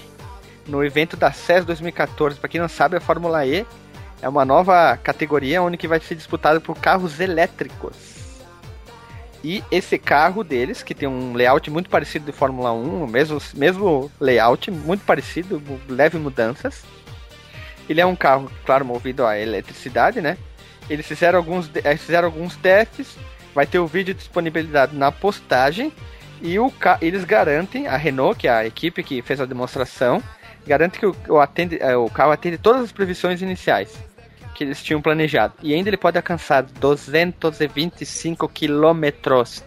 no 0.66 0.84
evento 0.84 1.16
da 1.16 1.32
CES 1.32 1.64
2014. 1.64 2.38
Para 2.38 2.48
quem 2.48 2.60
não 2.60 2.68
sabe, 2.68 2.96
a 2.96 3.00
Fórmula 3.00 3.44
E 3.46 3.66
é 4.20 4.28
uma 4.28 4.44
nova 4.44 4.96
categoria 4.96 5.62
onde 5.62 5.76
que 5.76 5.88
vai 5.88 6.00
ser 6.00 6.14
disputada 6.14 6.60
por 6.60 6.76
carros 6.78 7.20
elétricos. 7.20 8.12
E 9.44 9.62
esse 9.72 9.98
carro 9.98 10.44
deles, 10.44 10.84
que 10.84 10.94
tem 10.94 11.08
um 11.08 11.34
layout 11.34 11.68
muito 11.68 11.90
parecido 11.90 12.24
de 12.24 12.32
Fórmula 12.32 12.72
1, 12.72 13.02
o 13.02 13.08
mesmo, 13.08 13.42
mesmo 13.54 14.10
layout, 14.20 14.70
muito 14.70 15.04
parecido, 15.04 15.60
leve 15.88 16.16
mudanças. 16.16 16.84
Ele 17.88 18.00
é 18.00 18.06
um 18.06 18.14
carro, 18.14 18.50
claro, 18.64 18.84
movido 18.84 19.26
a 19.26 19.36
eletricidade, 19.36 20.20
né? 20.20 20.38
Eles 20.88 21.06
fizeram 21.06 21.38
alguns, 21.38 21.68
eh, 21.74 21.96
fizeram 21.96 22.28
alguns 22.28 22.54
testes, 22.54 23.16
vai 23.52 23.66
ter 23.66 23.80
o 23.80 23.86
vídeo 23.86 24.14
disponibilizado 24.14 24.96
na 24.96 25.10
postagem 25.10 25.92
e 26.42 26.58
o, 26.58 26.70
ca- 26.70 26.98
eles 27.00 27.24
garantem, 27.24 27.86
a 27.86 27.96
Renault, 27.96 28.38
que 28.38 28.48
é 28.48 28.50
a 28.50 28.66
equipe 28.66 29.02
que 29.02 29.22
fez 29.22 29.40
a 29.40 29.46
demonstração, 29.46 30.22
garante 30.66 30.98
que 30.98 31.06
o, 31.06 31.14
o 31.28 31.38
atende, 31.40 31.78
eh, 31.80 31.96
o 31.96 32.10
carro 32.10 32.32
atende 32.32 32.58
todas 32.58 32.82
as 32.82 32.92
previsões 32.92 33.40
iniciais 33.40 33.96
que 34.54 34.64
eles 34.64 34.82
tinham 34.82 35.00
planejado. 35.00 35.54
E 35.62 35.72
ainda 35.72 35.88
ele 35.88 35.96
pode 35.96 36.18
alcançar 36.18 36.62
225 36.62 38.48
quilômetros. 38.48 39.64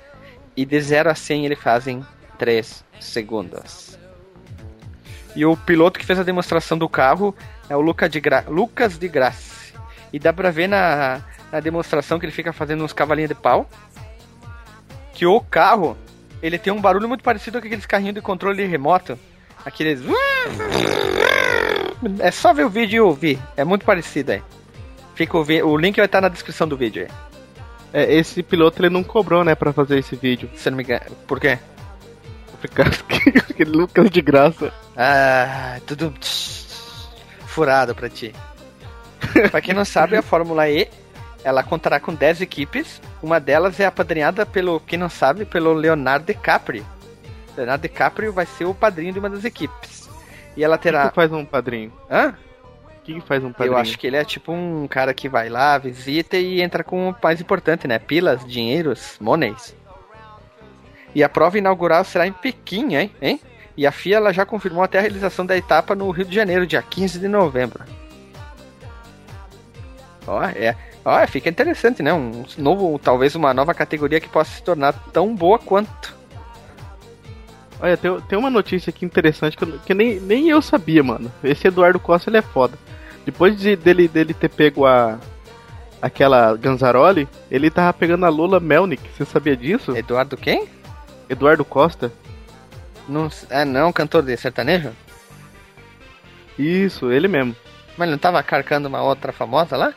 E 0.55 0.63
de 0.65 0.79
0 0.79 1.09
a 1.09 1.15
100 1.15 1.45
ele 1.45 1.55
faz 1.55 1.87
em 1.87 2.05
3 2.37 2.85
segundos. 2.99 3.97
E 5.35 5.43
o 5.45 5.57
piloto 5.57 5.99
que 5.99 6.05
fez 6.05 6.17
a 6.19 6.23
demonstração 6.23 6.77
do 6.77 6.87
carro 6.87 7.35
é 7.69 7.75
o 7.75 7.81
Luca 7.81 8.07
de 8.07 8.19
Gra 8.21 8.45
Lucas 8.47 8.97
de 8.97 9.07
Graça. 9.07 9.73
E 10.13 10.19
dá 10.19 10.31
pra 10.31 10.49
ver 10.51 10.67
na, 10.67 11.21
na 11.51 11.59
demonstração 11.59 12.17
que 12.19 12.25
ele 12.25 12.31
fica 12.31 12.53
fazendo 12.53 12.83
uns 12.85 12.93
cavalinhos 12.93 13.29
de 13.29 13.35
pau. 13.35 13.67
que 15.13 15.25
o 15.25 15.41
carro, 15.41 15.97
ele 16.45 16.57
tem 16.59 16.71
um 16.71 16.81
barulho 16.81 17.07
muito 17.07 17.23
parecido 17.23 17.59
com 17.59 17.65
aqueles 17.67 17.85
carrinhos 17.85 18.15
de 18.15 18.21
controle 18.21 18.65
remoto. 18.65 19.17
Aqueles. 19.65 20.01
É 22.19 22.31
só 22.31 22.53
ver 22.53 22.65
o 22.65 22.69
vídeo 22.69 22.97
e 22.97 22.99
ouvir. 23.01 23.39
É 23.57 23.63
muito 23.63 23.85
parecido 23.85 24.31
aí. 24.31 24.41
Fica 25.15 25.37
o, 25.37 25.43
vi- 25.43 25.63
o 25.63 25.75
link 25.77 25.95
vai 25.95 26.05
estar 26.05 26.21
na 26.21 26.27
descrição 26.29 26.67
do 26.67 26.77
vídeo 26.77 27.03
aí. 27.03 27.09
É, 27.93 28.13
esse 28.15 28.43
piloto 28.43 28.81
ele 28.81 28.89
não 28.93 29.03
cobrou, 29.03 29.43
né, 29.43 29.55
pra 29.55 29.71
fazer 29.71 29.97
esse 29.99 30.15
vídeo. 30.15 30.49
Se 30.55 30.69
não 30.69 30.77
me 30.77 30.83
engano. 30.83 31.05
Por 31.25 31.39
quê? 31.39 31.57
Por 32.61 32.69
causa 32.69 33.01
que 33.03 33.61
ele 33.63 33.77
nunca 33.77 34.07
de 34.09 34.21
graça. 34.21 34.73
Ah, 34.97 35.79
tudo 35.87 36.13
furado 37.45 37.95
pra 37.95 38.09
ti. 38.09 38.33
pra 39.49 39.61
quem 39.61 39.73
não 39.73 39.85
sabe, 39.85 40.17
a 40.17 40.21
Fórmula 40.21 40.69
E 40.69 40.89
ela 41.45 41.61
contará 41.61 41.99
com 41.99 42.11
10 42.11 42.41
equipes. 42.41 42.99
Uma 43.21 43.39
delas 43.39 43.79
é 43.79 43.85
apadrinhada 43.85 44.47
pelo, 44.47 44.79
quem 44.79 44.97
não 44.97 45.09
sabe, 45.09 45.45
pelo 45.45 45.73
Leonardo 45.73 46.25
DiCaprio. 46.25 46.83
Leonardo 47.55 47.83
DiCaprio 47.83 48.33
vai 48.33 48.47
ser 48.47 48.65
o 48.65 48.73
padrinho 48.73 49.13
de 49.13 49.19
uma 49.19 49.29
das 49.29 49.45
equipes. 49.45 50.09
E 50.57 50.63
ela 50.63 50.75
terá. 50.75 51.07
que 51.07 51.15
faz 51.15 51.31
um 51.31 51.45
padrinho? 51.45 51.93
Hã? 52.09 52.33
Quem 53.03 53.21
que 53.21 53.27
faz 53.27 53.43
um 53.43 53.51
padrinho? 53.51 53.75
Eu 53.75 53.77
acho 53.77 53.95
que 53.99 54.07
ele 54.07 54.17
é 54.17 54.25
tipo 54.25 54.51
um 54.51 54.87
cara 54.87 55.13
que 55.13 55.29
vai 55.29 55.47
lá, 55.47 55.77
visita 55.77 56.35
e 56.35 56.63
entra 56.63 56.83
com 56.83 57.09
o 57.09 57.15
mais 57.21 57.39
importante, 57.39 57.87
né? 57.87 57.99
Pilas, 57.99 58.43
dinheiros, 58.43 59.15
monies. 59.21 59.75
E 61.13 61.23
a 61.23 61.29
prova 61.29 61.59
inaugural 61.59 62.03
será 62.03 62.25
em 62.25 62.33
Pequim, 62.33 62.95
hein? 62.95 63.11
hein? 63.21 63.39
E 63.77 63.85
a 63.85 63.91
FIA 63.91 64.17
ela 64.17 64.33
já 64.33 64.47
confirmou 64.47 64.83
até 64.83 64.97
a 64.97 65.01
realização 65.01 65.45
da 65.45 65.55
etapa 65.55 65.93
no 65.93 66.09
Rio 66.09 66.25
de 66.25 66.33
Janeiro, 66.33 66.65
dia 66.65 66.81
15 66.81 67.19
de 67.19 67.27
novembro. 67.27 67.83
Ó, 70.25 70.41
é. 70.43 70.75
Ó, 71.05 71.27
fica 71.27 71.47
interessante, 71.49 72.01
né? 72.01 72.11
Um 72.11 72.43
novo, 72.57 72.97
talvez 72.97 73.35
uma 73.35 73.53
nova 73.53 73.73
categoria 73.75 74.19
que 74.19 74.27
possa 74.27 74.51
se 74.55 74.63
tornar 74.63 74.91
tão 75.13 75.35
boa 75.35 75.59
quanto. 75.59 76.15
Olha, 77.79 77.95
tem, 77.95 78.19
tem 78.21 78.39
uma 78.39 78.49
notícia 78.49 78.89
aqui 78.89 79.05
interessante 79.05 79.55
que, 79.55 79.63
eu- 79.63 79.79
que 79.85 79.93
nem, 79.93 80.19
nem 80.19 80.49
eu 80.49 80.61
sabia, 80.61 81.03
mano. 81.03 81.31
Esse 81.43 81.67
Eduardo 81.67 81.99
Costa, 81.99 82.29
ele 82.29 82.37
é 82.37 82.41
foda. 82.41 82.77
Depois 83.23 83.55
de, 83.59 83.75
dele, 83.75 84.07
dele 84.07 84.33
ter 84.33 84.49
pego 84.49 84.85
a... 84.85 85.19
Aquela 86.01 86.55
Ganzaroli, 86.55 87.27
ele 87.49 87.71
tava 87.71 87.91
pegando 87.93 88.25
a 88.25 88.29
Lola 88.29 88.59
Melnick. 88.59 89.01
Você 89.15 89.25
sabia 89.25 89.55
disso? 89.55 89.95
Eduardo 89.95 90.37
quem? 90.37 90.67
Eduardo 91.27 91.65
Costa? 91.65 92.11
Não, 93.07 93.29
é 93.49 93.65
não, 93.65 93.91
cantor 93.91 94.21
de 94.21 94.35
sertanejo? 94.37 94.91
Isso, 96.59 97.11
ele 97.11 97.27
mesmo. 97.27 97.55
Mas 97.97 98.05
ele 98.07 98.11
não 98.11 98.19
tava 98.19 98.41
carcando 98.43 98.87
uma 98.87 99.01
outra 99.01 99.31
famosa 99.31 99.75
lá? 99.77 99.93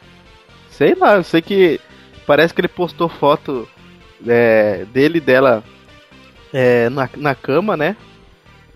Sei 0.78 0.94
lá, 0.94 1.16
eu 1.16 1.25
sei 1.25 1.42
que 1.42 1.80
parece 2.25 2.54
que 2.54 2.61
ele 2.61 2.68
postou 2.68 3.08
foto 3.08 3.68
é, 4.25 4.85
dele 4.92 5.18
e 5.18 5.20
dela 5.20 5.64
é, 6.52 6.88
na, 6.88 7.11
na 7.16 7.35
cama, 7.35 7.76
né? 7.76 7.97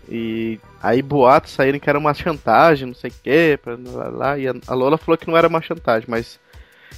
E 0.08 0.58
aí 0.82 1.00
boatos 1.00 1.52
saíram 1.52 1.78
que 1.78 1.88
era 1.88 1.96
uma 1.98 2.12
chantagem, 2.12 2.88
não 2.88 2.94
sei 2.94 3.10
o 3.10 3.14
que, 3.22 3.58
lá, 3.94 4.08
lá, 4.08 4.38
e 4.38 4.48
a, 4.48 4.74
Lola 4.74 4.98
falou 4.98 5.16
que 5.16 5.28
não 5.28 5.36
era 5.36 5.46
uma 5.46 5.62
chantagem, 5.62 6.08
mas 6.10 6.40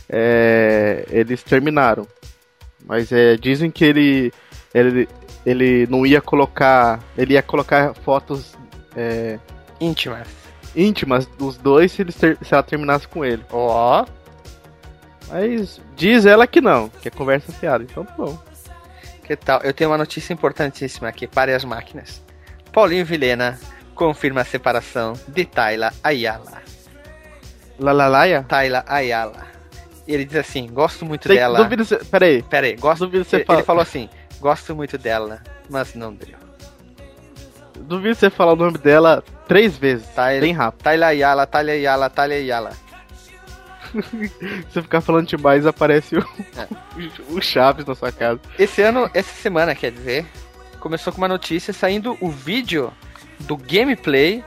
é, 0.08 1.04
eles 1.10 1.42
terminaram. 1.42 2.08
Mas 2.86 3.12
é, 3.12 3.36
dizem 3.36 3.70
que 3.70 3.84
ele, 3.84 4.32
ele 4.72 5.06
ele 5.44 5.86
não 5.90 6.06
ia 6.06 6.22
colocar, 6.22 6.98
ele 7.16 7.34
ia 7.34 7.42
colocar 7.42 7.92
fotos 7.92 8.56
é, 8.96 9.38
Íntimas. 9.78 10.26
íntimas 10.74 11.26
dos 11.26 11.58
dois 11.58 11.92
se, 11.92 12.00
eles 12.00 12.14
ter- 12.14 12.38
se 12.42 12.54
ela 12.54 12.62
terminasse 12.62 13.06
com 13.06 13.22
ele. 13.22 13.42
Ó. 13.52 14.06
Mas 15.28 15.80
diz 15.96 16.26
ela 16.26 16.46
que 16.46 16.60
não, 16.60 16.88
que 16.88 17.08
é 17.08 17.10
conversa 17.10 17.50
fiada, 17.52 17.82
então 17.84 18.04
tá 18.04 18.14
bom. 18.16 18.38
Que 19.24 19.34
tal? 19.36 19.60
Eu 19.62 19.72
tenho 19.72 19.90
uma 19.90 19.98
notícia 19.98 20.32
importantíssima 20.32 21.08
aqui 21.08 21.26
para 21.26 21.54
as 21.56 21.64
máquinas. 21.64 22.22
Paulinho 22.72 23.06
Vilhena 23.06 23.58
confirma 23.94 24.42
a 24.42 24.44
separação 24.44 25.14
de 25.28 25.44
Tayla 25.46 25.92
Ayala. 26.02 26.62
Lalalaia? 27.78 28.44
Tayla 28.46 28.84
Ayala. 28.86 29.46
E 30.06 30.12
ele 30.12 30.24
diz 30.24 30.36
assim: 30.36 30.66
gosto 30.68 31.06
muito 31.06 31.26
Sei- 31.26 31.36
dela. 31.38 31.62
Duvido 31.62 31.84
você. 31.84 31.96
Peraí. 32.04 32.42
Pera 32.42 32.66
aí, 32.66 32.76
gosto. 32.76 33.06
Duvido 33.06 33.24
você 33.24 33.36
Ele, 33.36 33.44
falar. 33.44 33.58
ele 33.60 33.66
falou 33.66 33.82
assim: 33.82 34.08
gosto 34.40 34.74
muito 34.76 34.98
dela, 34.98 35.42
mas 35.70 35.94
não 35.94 36.12
deu. 36.12 36.36
Duvido 37.80 38.14
você 38.14 38.28
falar 38.30 38.52
o 38.52 38.56
nome 38.56 38.78
dela 38.78 39.24
três 39.48 39.76
vezes. 39.78 40.06
Tayla, 40.08 40.40
Bem 40.42 40.52
rápido. 40.52 40.82
Tayla 40.82 41.06
Ayala, 41.06 41.46
Tayla 41.46 41.70
Ayala, 41.72 42.10
Tayla 42.10 42.34
Ayala. 42.34 42.70
Se 44.72 44.82
ficar 44.82 45.00
falando 45.00 45.26
demais, 45.28 45.66
aparece 45.66 46.16
o, 46.16 46.26
É. 46.56 46.66
o 47.30 47.40
Chaves 47.40 47.84
na 47.86 47.94
sua 47.94 48.10
casa. 48.12 48.40
Esse 48.58 48.82
ano, 48.82 49.10
essa 49.14 49.32
semana, 49.34 49.74
quer 49.74 49.90
dizer, 49.92 50.26
começou 50.80 51.12
com 51.12 51.18
uma 51.18 51.28
notícia 51.28 51.72
saindo 51.72 52.16
o 52.20 52.28
vídeo 52.30 52.92
do 53.40 53.56
gameplay 53.56 54.44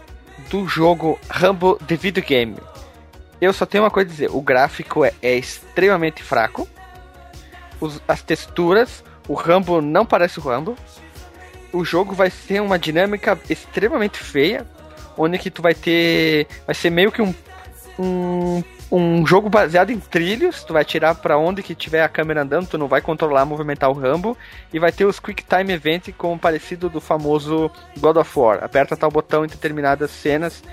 do 0.50 0.68
jogo 0.68 1.20
Rambo 1.30 1.76
The 1.88 1.96
Video 1.96 2.24
Game. 2.24 2.56
Eu 3.40 3.54
só 3.54 3.66
tenho 3.66 3.84
uma 3.84 3.92
coisa 3.92 4.10
a 4.10 4.12
dizer: 4.12 4.30
o 4.32 4.42
gráfico 4.42 5.04
é, 5.06 5.14
é 5.22 5.36
extremamente 5.36 6.24
fraco, 6.24 6.68
os- 7.80 8.02
as 8.08 8.22
texturas, 8.22 9.04
o 9.28 9.34
Rambo 9.34 9.82
não 9.82 10.06
parece 10.06 10.40
o 10.40 10.42
Rambo. 10.44 10.76
O 11.74 11.84
jogo 11.84 12.16
vai 12.16 12.30
ser 12.30 12.62
uma 12.62 12.80
dinâmica 12.80 13.38
extremamente 13.50 14.18
feia, 14.18 14.66
onde 15.18 15.38
que 15.38 15.52
tu 15.52 15.62
vai 15.62 15.74
ter, 15.76 16.48
vai 16.66 16.74
ser 16.74 16.90
meio 16.90 17.12
que 17.12 17.22
um 17.22 17.34
um, 18.00 18.64
um 18.92 19.26
jogo 19.26 19.50
baseado 19.50 19.92
em 19.92 20.00
trilhos, 20.00 20.64
tu 20.64 20.74
vai 20.74 20.86
tirar 20.86 21.16
pra 21.16 21.38
onde 21.38 21.62
que 21.62 21.76
tiver 21.76 22.02
a 22.02 22.10
câmera 22.10 22.44
andando, 22.44 22.68
tu 22.68 22.78
não 22.78 22.88
vai 22.88 23.02
controlar, 23.02 23.46
movimentar 23.46 23.90
o 23.90 23.94
Rambo, 23.94 24.38
e 24.72 24.80
vai 24.80 24.92
ter 24.92 25.06
os 25.06 25.20
Quick 25.20 25.44
Time 25.44 25.74
Event 25.74 26.10
como 26.18 26.40
parecido 26.40 26.90
do 26.90 27.02
famoso 27.02 27.70
God 28.00 28.18
of 28.18 28.40
War. 28.40 28.64
Aperta 28.64 28.96
tal 28.96 29.12
botão 29.12 29.44
em 29.44 29.48
determinadas 29.48 30.12
cenas 30.12 30.64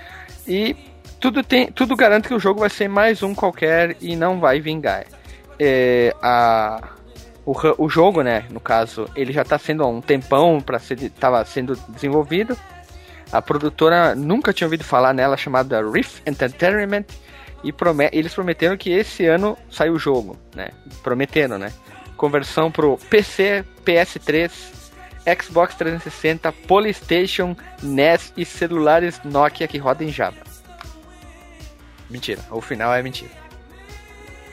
e 0.46 0.76
tudo 1.18 1.42
tem, 1.42 1.72
tudo 1.72 1.96
garante 1.96 2.28
que 2.28 2.34
o 2.34 2.38
jogo 2.38 2.60
vai 2.60 2.70
ser 2.70 2.88
mais 2.88 3.22
um 3.22 3.34
qualquer 3.34 3.96
e 4.00 4.14
não 4.14 4.38
vai 4.38 4.60
vingar. 4.60 5.04
É, 5.58 6.14
a 6.22 6.90
o, 7.46 7.54
o 7.78 7.88
jogo, 7.88 8.22
né, 8.22 8.44
no 8.50 8.60
caso, 8.60 9.08
ele 9.14 9.32
já 9.32 9.44
tá 9.44 9.58
sendo 9.58 9.82
há 9.82 9.86
um 9.86 10.00
tempão 10.00 10.60
para 10.60 10.78
ser 10.78 11.10
tava 11.10 11.44
sendo 11.44 11.76
desenvolvido. 11.88 12.56
A 13.30 13.42
produtora 13.42 14.14
nunca 14.14 14.52
tinha 14.52 14.66
ouvido 14.66 14.84
falar 14.84 15.12
nela, 15.12 15.36
chamada 15.36 15.82
Riff 15.82 16.22
Entertainment, 16.26 17.04
e 17.64 17.72
prome- 17.72 18.10
eles 18.12 18.32
prometeram 18.34 18.76
que 18.76 18.90
esse 18.90 19.26
ano 19.26 19.56
sai 19.70 19.90
o 19.90 19.98
jogo, 19.98 20.36
né? 20.54 20.68
Prometeram, 21.02 21.58
né? 21.58 21.72
Conversão 22.16 22.70
pro 22.70 22.96
PC, 23.10 23.64
PS3, 23.84 24.52
Xbox 25.42 25.74
360, 25.74 26.52
PlayStation, 26.52 27.56
NES 27.82 28.32
e 28.36 28.44
celulares 28.44 29.20
Nokia 29.24 29.66
que 29.66 29.78
rodam 29.78 30.06
em 30.06 30.12
Java. 30.12 30.36
Mentira, 32.10 32.40
o 32.50 32.60
final 32.60 32.94
é 32.94 33.02
mentira. 33.02 33.30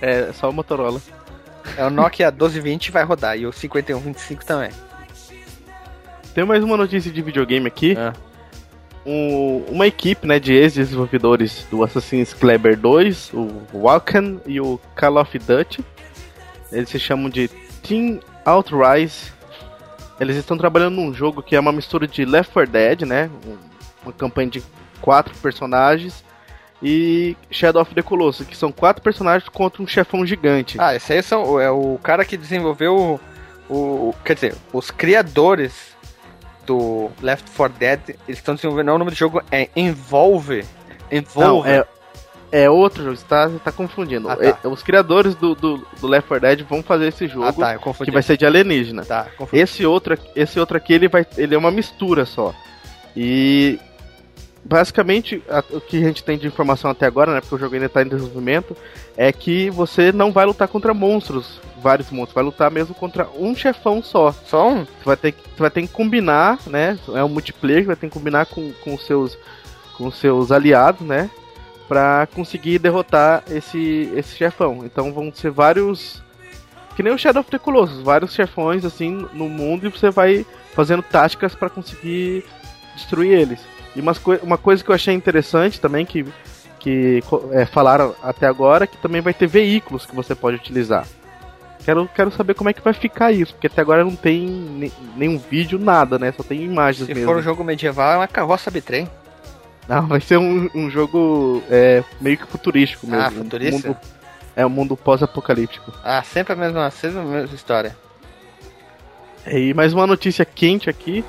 É 0.02 0.32
só 0.34 0.50
o 0.50 0.54
Motorola. 0.54 1.00
É 1.78 1.86
o 1.86 1.90
Nokia 1.90 2.32
1220 2.32 2.90
vai 2.92 3.04
rodar 3.04 3.38
e 3.38 3.46
o 3.46 3.52
5125 3.52 4.46
também. 4.46 4.72
Tem 6.34 6.46
mais 6.46 6.64
uma 6.64 6.78
notícia 6.78 7.12
de 7.12 7.22
videogame 7.22 7.68
aqui. 7.68 7.96
Ah. 7.98 8.14
Um- 9.06 9.64
uma 9.70 9.88
equipe 9.88 10.28
né, 10.28 10.40
de 10.40 10.54
ex-desenvolvedores 10.54 11.66
do 11.72 11.84
Assassin's 11.84 12.34
Kleber 12.34 12.78
2, 12.78 13.32
o 13.34 13.50
Walken 13.74 14.40
e 14.46 14.62
o 14.62 14.80
Call 14.96 15.18
of 15.20 15.38
Duty. 15.40 15.84
Eles 16.72 16.90
se 16.90 17.00
chamam 17.00 17.30
de 17.30 17.48
Team 17.82 18.20
Outrise. 18.46 19.32
Eles 20.20 20.36
estão 20.38 20.56
trabalhando 20.58 20.96
num 20.96 21.14
jogo 21.14 21.42
que 21.42 21.56
é 21.56 21.60
uma 21.60 21.72
mistura 21.72 22.08
de 22.08 22.24
Left 22.26 22.54
4 22.54 22.72
Dead, 22.72 23.02
né? 23.02 23.30
um- 23.46 23.58
Uma 24.04 24.14
campanha 24.14 24.50
de 24.50 24.64
quatro 25.00 25.32
personagens. 25.44 26.24
E 26.82 27.38
Shadow 27.52 27.82
of 27.84 27.94
the 27.94 28.02
Colossus, 28.02 28.48
que 28.48 28.58
são 28.58 28.72
quatro 28.72 29.04
personagens 29.04 29.48
contra 29.50 29.84
um 29.84 29.86
chefão 29.88 30.26
gigante. 30.26 30.76
Ah, 30.80 30.96
esse 30.96 31.14
aí 31.14 31.22
são, 31.22 31.60
é 31.60 31.70
o 31.70 32.00
cara 32.02 32.26
que 32.26 32.36
desenvolveu 32.36 33.20
o, 33.70 33.74
o- 34.10 34.16
Quer 34.26 34.34
dizer, 34.34 34.56
os 34.74 34.90
criadores 34.90 35.96
do 36.66 37.10
Left 37.22 37.50
4 37.56 37.78
Dead, 37.78 38.00
eles 38.28 38.40
estão 38.40 38.56
desenvolvendo. 38.56 38.88
Não, 38.88 38.96
o 38.96 38.98
nome 39.00 39.12
do 39.12 39.18
jogo 39.18 39.42
é 39.52 39.70
Envolve. 39.76 40.66
Não, 41.12 41.18
Envolve. 41.20 41.70
é, 41.70 41.86
é 42.52 42.70
outro 42.70 43.04
jogo, 43.04 43.16
você 43.16 43.26
tá, 43.26 43.48
você 43.48 43.60
tá 43.60 43.72
confundindo. 43.72 44.30
Ah, 44.30 44.36
tá. 44.36 44.60
É- 44.64 44.68
os 44.68 44.84
criadores 44.84 45.36
do, 45.36 45.56
do, 45.56 45.78
do 46.00 46.08
Left 46.08 46.28
4 46.28 46.48
Dead 46.48 46.68
vão 46.68 46.84
fazer 46.84 47.08
esse 47.08 47.28
jogo, 47.28 47.46
ah, 47.46 47.54
tá, 47.54 47.78
que 48.04 48.12
vai 48.12 48.22
ser 48.22 48.38
de 48.38 48.46
alienígena. 48.46 49.06
Tá, 49.06 49.28
confundi. 49.38 49.62
Esse 49.62 49.86
outro, 49.86 50.18
esse 50.36 50.60
outro 50.60 50.78
aqui, 50.78 50.94
ele, 50.94 51.08
vai, 51.08 51.26
ele 51.38 51.56
é 51.56 51.58
uma 51.58 51.72
mistura 51.72 52.26
só. 52.26 52.54
E 53.16 53.80
basicamente 54.64 55.42
a- 55.50 55.64
o 55.72 55.82
que 55.82 55.98
a 55.98 56.08
gente 56.08 56.24
tem 56.24 56.38
de 56.38 56.48
informação 56.48 56.92
até 56.92 57.06
agora, 57.06 57.34
né, 57.34 57.42
porque 57.42 57.56
o 57.56 57.58
jogo 57.58 57.74
ainda 57.74 57.88
está 57.88 58.02
em 58.02 58.08
desenvolvimento, 58.08 58.76
é 59.18 59.32
que 59.32 59.70
você 59.70 60.12
não 60.12 60.32
vai 60.32 60.46
lutar 60.46 60.68
contra 60.68 60.94
monstros, 60.94 61.60
vários 61.82 62.10
monstros, 62.12 62.36
vai 62.36 62.44
lutar 62.44 62.70
mesmo 62.72 62.94
contra 62.94 63.28
um 63.38 63.56
chefão 63.56 64.02
só. 64.04 64.32
Só 64.46 64.70
um? 64.70 64.86
Você 64.86 65.06
vai 65.06 65.18
ter, 65.18 65.32
que- 65.32 65.44
vai 65.58 65.70
ter 65.70 65.82
que 65.82 65.88
combinar, 65.88 66.60
né? 66.68 66.98
É 67.16 67.24
um 67.24 67.30
multiplayer 67.30 67.82
que 67.82 67.88
vai 67.88 67.96
ter 67.96 68.08
que 68.08 68.14
combinar 68.14 68.46
com, 68.46 68.72
com 68.84 68.94
os 68.96 69.06
seus 69.06 69.38
com 69.98 70.08
os 70.08 70.16
seus 70.18 70.52
aliados, 70.52 71.02
né? 71.06 71.30
Pra 71.88 72.28
conseguir 72.34 72.80
derrotar 72.80 73.44
esse 73.50 74.12
esse 74.16 74.36
chefão. 74.38 74.82
Então 74.86 75.12
vão 75.12 75.32
ser 75.34 75.52
vários 75.52 76.22
que 76.96 77.04
nem 77.04 77.14
o 77.14 77.18
Shadow 77.18 77.42
of 77.42 77.50
the 77.52 77.58
Colossus, 77.60 78.02
vários 78.02 78.34
chefões 78.34 78.86
assim 78.86 79.26
no 79.34 79.50
mundo 79.50 79.86
e 79.88 79.90
você 79.90 80.10
vai 80.10 80.46
fazendo 80.74 81.02
táticas 81.04 81.54
para 81.56 81.70
conseguir 81.70 82.46
destruir 82.96 83.32
eles. 83.32 83.60
E 83.96 84.02
umas 84.02 84.22
uma 84.42 84.58
coisa 84.58 84.84
que 84.84 84.90
eu 84.90 84.96
achei 84.96 85.14
interessante 85.14 85.80
também 85.80 86.06
que 86.06 86.26
que 86.80 87.24
é, 87.52 87.66
falaram 87.66 88.16
até 88.24 88.48
agora 88.48 88.88
que 88.88 88.98
também 88.98 89.22
vai 89.22 89.34
ter 89.34 89.48
veículos 89.48 90.06
que 90.06 90.16
você 90.16 90.34
pode 90.34 90.58
utilizar. 90.58 91.06
Quero, 91.84 92.08
quero 92.14 92.32
saber 92.32 92.54
como 92.54 92.70
é 92.70 92.74
que 92.74 92.82
vai 92.82 92.94
ficar 92.94 93.32
isso, 93.32 93.54
porque 93.54 93.68
até 93.68 93.82
agora 93.82 94.04
não 94.04 94.16
tem 94.16 94.40
ne, 94.48 94.94
nenhum 95.16 95.38
vídeo, 95.38 95.80
nada, 95.80 96.20
né? 96.20 96.32
Só 96.32 96.44
tem 96.44 96.64
imagens 96.64 97.08
Se 97.08 97.14
mesmo. 97.14 97.28
for 97.28 97.38
um 97.38 97.42
jogo 97.42 97.64
medieval, 97.64 98.14
é 98.14 98.18
uma 98.18 98.28
carroça 98.28 98.70
bitrem. 98.70 99.08
Não, 99.88 100.08
vai 100.08 100.22
ser 100.22 100.38
um, 100.38 100.70
um 100.76 100.90
jogo 100.90 101.64
é, 101.70 102.04
meio 102.20 102.38
que 102.38 102.46
futurístico 102.46 103.08
mesmo. 103.08 103.26
Ah, 103.26 103.32
futurista? 103.32 103.88
Um 103.88 103.92
mundo, 103.92 104.00
é 104.56 104.66
um 104.66 104.70
mundo 104.70 104.98
pós-apocalíptico. 104.98 105.92
Ah, 106.04 106.22
sempre 106.24 106.54
a 106.54 106.56
mesma, 106.56 106.90
sempre 106.92 107.20
a 107.20 107.24
mesma 107.24 107.56
história. 107.56 107.98
E 109.48 109.74
mais 109.74 109.92
uma 109.92 110.06
notícia 110.06 110.46
quente 110.46 110.90
aqui. 110.90 111.26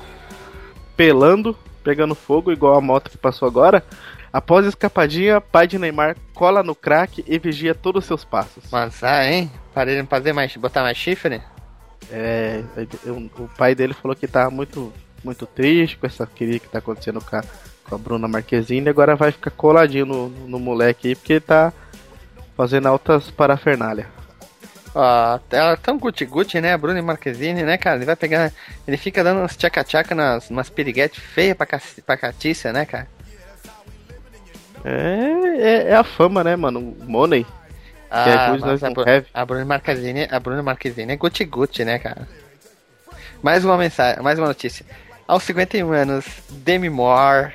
Pelando, 0.95 1.57
pegando 1.83 2.15
fogo, 2.15 2.51
igual 2.51 2.75
a 2.75 2.81
moto 2.81 3.11
que 3.11 3.17
passou 3.17 3.47
agora. 3.47 3.83
Após 4.31 4.65
a 4.65 4.69
escapadinha, 4.69 5.39
pai 5.39 5.67
de 5.67 5.77
Neymar 5.77 6.15
cola 6.33 6.63
no 6.63 6.73
crack 6.73 7.23
e 7.27 7.37
vigia 7.37 7.75
todos 7.75 8.03
os 8.03 8.07
seus 8.07 8.25
passos. 8.25 8.63
Mas, 8.71 9.03
ah, 9.03 9.29
hein? 9.29 9.51
Para 9.73 9.91
ele 9.91 10.03
fazer 10.07 10.33
mais, 10.33 10.55
botar 10.57 10.81
mais 10.81 10.97
chifre? 10.97 11.41
É, 12.11 12.63
o 13.05 13.47
pai 13.57 13.75
dele 13.75 13.93
falou 13.93 14.15
que 14.15 14.27
tá 14.27 14.49
muito, 14.49 14.91
muito 15.23 15.45
triste 15.45 15.97
com 15.97 16.07
essa 16.07 16.25
queria 16.25 16.59
que 16.59 16.67
tá 16.67 16.79
acontecendo 16.79 17.21
com 17.23 17.35
a, 17.35 17.43
com 17.87 17.95
a 17.95 17.97
Bruna 17.97 18.27
Marquezine. 18.27 18.87
e 18.87 18.89
Agora 18.89 19.15
vai 19.15 19.31
ficar 19.31 19.51
coladinho 19.51 20.05
no, 20.05 20.29
no 20.29 20.59
moleque 20.59 21.09
aí, 21.09 21.15
porque 21.15 21.33
ele 21.33 21.41
tá 21.41 21.71
fazendo 22.57 22.87
altas 22.87 23.29
parafernália. 23.29 24.07
Ó, 24.95 25.39
ela 25.51 25.71
é 25.71 25.75
tão 25.75 25.97
guti-guti, 25.97 26.61
né? 26.61 26.73
A 26.73 26.77
Bruna 26.77 27.01
Marquezine, 27.01 27.63
né, 27.63 27.77
cara? 27.77 27.95
Ele 27.97 28.05
vai 28.05 28.15
pegar. 28.15 28.51
Ele 28.87 28.95
fica 28.97 29.23
dando 29.23 29.41
uns 29.41 29.55
tchaca-tchaca 29.57 30.13
nas 30.13 30.49
umas 30.49 30.69
piriguetes 30.69 31.21
feias 31.21 31.57
pra, 31.57 31.65
cac- 31.65 32.01
pra 32.05 32.15
catícia, 32.17 32.71
né, 32.71 32.85
cara? 32.85 33.07
É, 34.85 35.57
é, 35.57 35.89
é 35.91 35.95
a 35.95 36.03
fama, 36.03 36.43
né, 36.43 36.55
mano? 36.55 36.79
O 36.79 37.05
Money. 37.05 37.45
Ah, 38.11 38.29
é 38.29 38.51
good, 38.51 38.61
mas 38.61 38.81
nós 38.81 38.83
a, 38.83 38.89
Bru- 38.91 39.03
a 39.33 39.45
Bruna 39.45 39.65
Marquezine, 39.65 40.27
a 40.29 40.39
Bruna 40.39 40.61
Marquezine 40.61 41.13
é 41.13 41.15
guti-guti, 41.15 41.83
né, 41.83 41.97
cara? 41.97 42.27
Mais 43.41 43.65
uma 43.65 43.77
mensagem, 43.77 44.21
mais 44.21 44.37
uma 44.37 44.47
notícia. 44.47 44.85
Aos 45.27 45.43
51 45.43 45.91
anos, 45.91 46.25
Demi 46.49 46.89
Moore, 46.89 47.53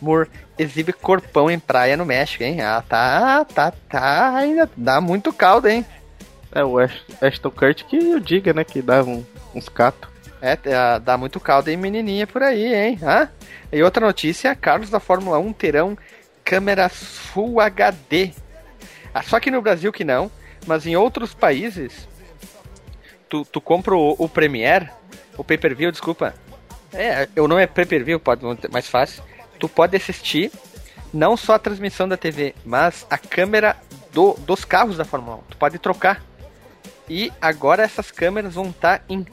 Moore 0.00 0.28
exibe 0.58 0.92
corpão 0.92 1.50
em 1.50 1.58
praia 1.58 1.96
no 1.96 2.04
México, 2.04 2.42
hein? 2.42 2.60
Ah, 2.60 2.82
tá, 2.86 3.44
tá, 3.46 3.72
tá, 3.88 4.34
ainda 4.36 4.68
dá 4.76 5.00
muito 5.00 5.32
caldo, 5.32 5.68
hein? 5.68 5.84
É 6.52 6.64
o 6.64 6.78
Ash- 6.78 7.02
Ashton 7.20 7.50
Kutcher 7.50 7.86
que 7.86 7.96
eu 7.96 8.20
diga, 8.20 8.52
né? 8.52 8.64
Que 8.64 8.80
dava 8.80 9.08
um- 9.08 9.24
uns 9.54 9.68
catos. 9.68 10.08
É, 10.40 10.52
é, 10.64 10.98
dá 11.00 11.16
muito 11.16 11.40
caldo 11.40 11.68
em 11.70 11.76
menininha 11.76 12.26
por 12.26 12.42
aí, 12.42 12.74
hein? 12.74 12.98
Hã? 13.02 13.28
E 13.72 13.82
outra 13.82 14.04
notícia, 14.04 14.54
carros 14.54 14.90
da 14.90 15.00
Fórmula 15.00 15.38
1 15.38 15.52
terão 15.52 15.96
câmeras 16.44 16.92
Full 17.32 17.60
HD. 17.60 18.32
Ah, 19.12 19.22
só 19.22 19.40
que 19.40 19.50
no 19.50 19.62
Brasil 19.62 19.92
que 19.92 20.04
não, 20.04 20.30
mas 20.66 20.86
em 20.86 20.94
outros 20.94 21.32
países, 21.34 22.06
tu, 23.28 23.44
tu 23.46 23.60
compra 23.60 23.94
o, 23.96 24.14
o 24.18 24.28
Premiere, 24.28 24.88
o 25.36 25.42
pay-per-view, 25.44 25.90
desculpa. 25.90 26.34
É, 26.92 27.28
o 27.40 27.48
nome 27.48 27.62
é 27.62 27.66
pay-per-view, 27.66 28.20
pode 28.20 28.42
mais 28.70 28.86
fácil. 28.88 29.22
Tu 29.58 29.68
pode 29.68 29.96
assistir 29.96 30.52
não 31.12 31.36
só 31.36 31.54
a 31.54 31.58
transmissão 31.58 32.06
da 32.06 32.16
TV, 32.16 32.54
mas 32.64 33.06
a 33.10 33.16
câmera 33.18 33.76
do, 34.12 34.34
dos 34.34 34.64
carros 34.64 34.96
da 34.98 35.04
Fórmula 35.04 35.38
1. 35.38 35.40
Tu 35.50 35.56
pode 35.56 35.78
trocar. 35.78 36.22
E 37.08 37.32
agora 37.40 37.82
essas 37.82 38.10
câmeras 38.10 38.54
vão 38.54 38.70
estar 38.70 39.02
em 39.08 39.24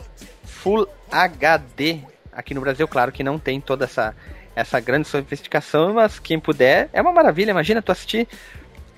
Full 0.45 0.87
HD. 1.11 1.99
Aqui 2.31 2.53
no 2.53 2.61
Brasil, 2.61 2.87
claro 2.87 3.11
que 3.11 3.23
não 3.23 3.37
tem 3.37 3.59
toda 3.61 3.85
essa, 3.85 4.15
essa 4.55 4.79
grande 4.79 5.07
sofisticação, 5.07 5.93
mas 5.93 6.19
quem 6.19 6.39
puder, 6.39 6.89
é 6.93 7.01
uma 7.01 7.11
maravilha. 7.11 7.51
Imagina 7.51 7.81
tu 7.81 7.91
assistir. 7.91 8.27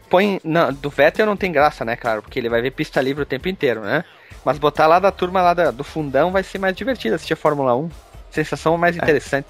Põe. 0.09 0.39
Não, 0.43 0.71
do 0.71 0.89
Vettel 0.89 1.25
não 1.25 1.35
tem 1.35 1.51
graça, 1.51 1.83
né, 1.83 1.95
claro? 1.95 2.21
Porque 2.21 2.38
ele 2.39 2.49
vai 2.49 2.61
ver 2.61 2.71
pista 2.71 3.01
livre 3.01 3.23
o 3.23 3.25
tempo 3.25 3.49
inteiro, 3.49 3.81
né? 3.81 4.03
Mas 4.43 4.57
botar 4.59 4.85
lá 4.88 4.99
da 4.99 5.11
turma 5.11 5.41
lá 5.41 5.53
da- 5.53 5.71
do 5.71 5.83
fundão 5.83 6.31
vai 6.31 6.43
ser 6.43 6.59
mais 6.59 6.75
divertido 6.75 7.15
assistir 7.15 7.33
a 7.33 7.38
Fórmula 7.38 7.75
1. 7.75 7.89
Sensação 8.29 8.77
mais 8.77 8.95
interessante. 8.95 9.47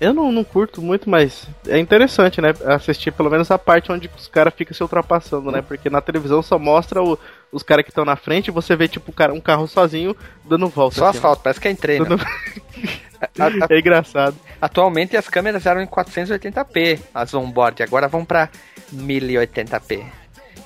Eu 0.00 0.12
não, 0.12 0.30
não 0.32 0.42
curto 0.44 0.82
muito, 0.82 1.08
mas 1.08 1.46
é 1.68 1.78
interessante, 1.78 2.40
né? 2.40 2.52
Assistir 2.66 3.10
pelo 3.12 3.30
menos 3.30 3.50
a 3.50 3.58
parte 3.58 3.90
onde 3.92 4.10
os 4.16 4.26
caras 4.28 4.52
ficam 4.54 4.74
se 4.74 4.82
ultrapassando, 4.82 5.50
né? 5.50 5.62
Porque 5.62 5.88
na 5.88 6.00
televisão 6.00 6.42
só 6.42 6.58
mostra 6.58 7.02
o- 7.02 7.18
os 7.52 7.62
caras 7.62 7.84
que 7.84 7.90
estão 7.90 8.04
na 8.04 8.16
frente 8.16 8.48
e 8.48 8.50
você 8.50 8.74
vê, 8.74 8.88
tipo, 8.88 9.12
um 9.32 9.40
carro 9.40 9.66
sozinho 9.68 10.14
dando 10.44 10.68
volta. 10.68 10.96
Só 10.96 11.06
assim, 11.06 11.18
asfalto, 11.18 11.42
parece 11.42 11.60
que 11.60 11.68
é 11.68 11.70
em 11.70 11.76
treino. 11.76 12.04
Dando- 12.06 12.24
É 13.70 13.78
engraçado. 13.78 14.36
Atualmente 14.60 15.16
as 15.16 15.28
câmeras 15.28 15.64
eram 15.64 15.80
em 15.80 15.86
480p, 15.86 17.00
as 17.14 17.32
onboard, 17.32 17.82
agora 17.82 18.06
vão 18.08 18.24
pra 18.24 18.50
1080p. 18.92 20.04